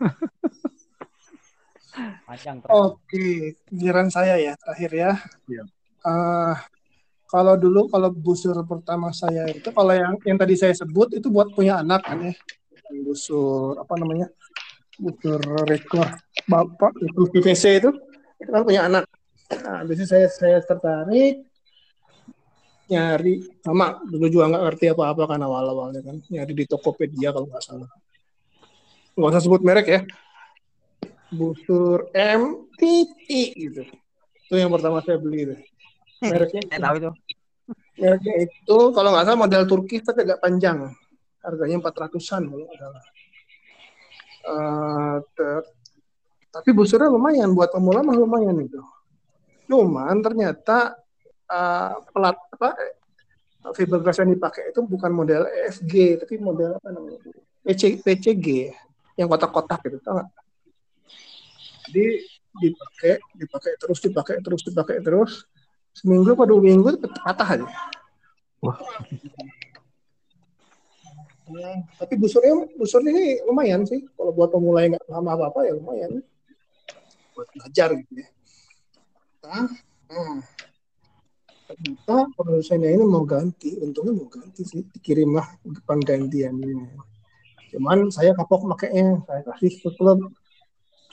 Panjang 2.26 2.62
terus. 2.62 2.70
Oke, 2.70 3.58
giliran 3.66 4.08
saya 4.14 4.38
ya 4.38 4.54
terakhir 4.54 4.90
ya. 4.94 5.12
Iya. 5.50 5.62
Eh, 6.06 6.54
kalau 7.30 7.54
dulu 7.58 7.90
kalau 7.90 8.10
busur 8.14 8.54
pertama 8.66 9.10
saya 9.10 9.46
itu 9.50 9.70
kalau 9.74 9.94
yang 9.94 10.14
yang 10.22 10.38
tadi 10.38 10.54
saya 10.54 10.74
sebut 10.74 11.10
itu 11.14 11.30
buat 11.30 11.50
punya 11.50 11.82
anak 11.82 12.06
kan 12.06 12.30
ya. 12.30 12.34
Busur 13.02 13.78
apa 13.78 13.94
namanya? 13.98 14.30
Busur 14.98 15.42
rekor 15.66 16.06
bapak 16.46 16.94
itu 17.02 17.22
PVC 17.34 17.82
itu 17.82 17.90
itu 18.40 18.50
kan 18.50 18.62
punya 18.62 18.86
anak. 18.86 19.04
Nah, 19.50 19.82
biasanya 19.82 20.08
saya 20.08 20.26
saya 20.30 20.58
tertarik 20.62 21.42
nyari 22.90 23.38
sama 23.62 24.02
dulu 24.02 24.26
juga 24.26 24.50
nggak 24.50 24.62
ngerti 24.66 24.84
apa-apa 24.90 25.22
kan 25.30 25.40
awal-awalnya 25.46 26.02
kan 26.02 26.18
nyari 26.26 26.52
di 26.52 26.64
Tokopedia 26.66 27.30
kalau 27.30 27.46
nggak 27.46 27.62
salah. 27.62 27.90
Nggak 29.14 29.30
usah 29.30 29.42
sebut 29.42 29.62
merek 29.62 29.86
ya. 29.86 30.00
Busur 31.30 32.10
MTT 32.10 33.28
gitu. 33.54 33.82
Itu 34.50 34.54
yang 34.58 34.74
pertama 34.74 34.98
saya 35.06 35.22
beli 35.22 35.46
itu. 35.46 35.54
Mereknya 36.18 36.66
Saya 36.66 36.80
tahu 36.90 36.96
itu. 36.98 37.10
mereknya 38.00 38.34
itu 38.50 38.76
kalau 38.90 39.08
nggak 39.14 39.24
salah 39.30 39.38
model 39.38 39.62
Turki 39.70 40.02
tapi 40.02 40.26
agak 40.26 40.42
panjang. 40.42 40.90
Harganya 41.40 41.78
400-an 41.78 42.42
kalau 42.50 42.64
nggak 42.66 42.78
salah. 42.82 43.04
Eh, 44.40 45.16
ter- 45.38 45.68
tapi 46.50 46.74
busurnya 46.74 47.06
lumayan 47.06 47.54
buat 47.54 47.70
pemula 47.70 48.02
mah 48.02 48.18
lumayan 48.18 48.58
itu. 48.58 48.82
Cuman 49.70 50.18
ternyata 50.18 50.98
eh, 51.46 51.94
pelat 52.10 52.34
apa 52.60 52.76
fiberglass 53.72 54.20
yang 54.20 54.36
dipakai 54.36 54.68
itu 54.68 54.84
bukan 54.84 55.08
model 55.08 55.48
EFG 55.48 56.20
tapi 56.20 56.36
model 56.36 56.76
apa 56.76 56.92
namanya 56.92 57.20
PC, 57.64 58.04
PCG 58.04 58.72
yang 59.16 59.28
kotak-kotak 59.28 59.80
gitu 59.88 59.96
tau 60.04 60.20
nggak? 60.20 60.28
jadi 61.88 62.06
dipakai 62.60 63.12
dipakai 63.36 63.72
terus 63.80 63.98
dipakai 64.04 64.36
terus 64.44 64.62
dipakai 64.64 64.96
terus 65.00 65.32
seminggu 65.96 66.36
atau 66.36 66.44
dua 66.44 66.60
minggu 66.60 67.00
patah 67.24 67.48
aja 67.56 67.68
Wah. 68.60 68.76
Ya, 71.50 71.82
tapi 71.98 72.14
busurnya 72.14 72.54
busurnya 72.78 73.10
ini 73.10 73.26
lumayan 73.42 73.82
sih 73.82 74.06
kalau 74.14 74.30
buat 74.30 74.54
pemula 74.54 74.86
yang 74.86 74.94
nggak 74.94 75.06
paham 75.08 75.26
apa 75.26 75.44
apa 75.50 75.60
ya 75.66 75.72
lumayan 75.74 76.22
buat 77.34 77.48
belajar 77.56 77.90
gitu 77.98 78.12
ya 78.22 78.28
nah, 79.42 79.66
nah. 80.06 80.38
Ternyata 81.70 82.26
produsennya 82.34 82.90
ini 82.90 83.04
mau 83.06 83.22
ganti. 83.22 83.78
Untungnya 83.78 84.12
mau 84.18 84.26
ganti 84.26 84.66
sih. 84.66 84.82
Dikirimlah 84.82 85.62
penggantiannya 85.86 87.06
cuman 87.70 88.10
saya 88.10 88.34
kapok 88.34 88.66
makainya. 88.66 89.22
Saya 89.30 89.46
kasih 89.46 89.72
ke 89.78 89.90
klub. 89.94 90.34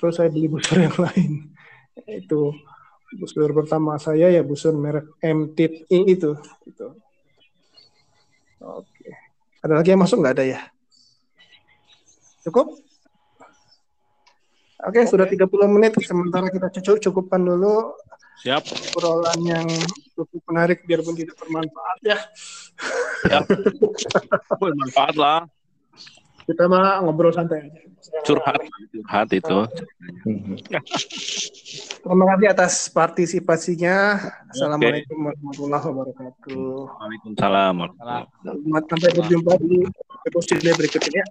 Terus 0.01 0.13
saya 0.17 0.29
beli 0.33 0.49
busur 0.49 0.77
yang 0.81 0.97
lain. 0.97 1.53
Itu 2.09 2.53
busur 3.21 3.53
pertama 3.53 4.01
saya 4.01 4.33
ya 4.33 4.41
busur 4.41 4.73
merek 4.73 5.05
MTI 5.21 5.99
itu. 6.09 6.33
Itu. 6.65 6.87
Oke. 8.57 9.09
Ada 9.61 9.73
lagi 9.77 9.93
yang 9.93 10.01
masuk 10.01 10.21
nggak? 10.21 10.33
Ada 10.41 10.45
ya? 10.57 10.59
Cukup? 12.45 12.77
Oke 14.85 15.03
sudah 15.09 15.25
30 15.25 15.49
menit. 15.69 15.93
Sementara 16.05 16.49
kita 16.49 16.69
cukup 16.69 16.97
cukupkan 17.01 17.41
dulu 17.41 17.97
Siap. 18.45 18.93
obrolan 18.93 19.39
yang 19.41 19.67
cukup 20.17 20.41
menarik 20.49 20.81
biarpun 20.83 21.13
tidak 21.13 21.37
bermanfaat 21.37 21.99
ya 22.01 22.17
Bermanfaat 24.57 25.15
lah. 25.15 25.45
kita 26.49 26.65
mah 26.65 27.03
ngobrol 27.05 27.29
santai 27.29 27.69
aja 27.69 27.81
Curhat. 28.23 28.55
Curhat 28.95 29.29
itu. 29.35 29.57
terima 32.07 32.23
kasih 32.31 32.47
atas 32.55 32.73
partisipasinya 32.87 34.15
assalamualaikum 34.47 35.27
warahmatullahi 35.27 35.85
wabarakatuh 35.91 36.67
Waalaikumsalam. 36.87 37.75
Selamat 38.47 38.83
sampai 38.87 39.09
berjumpa 39.11 39.53
di 39.59 39.79
episode 40.23 40.71
berikutnya 40.79 41.23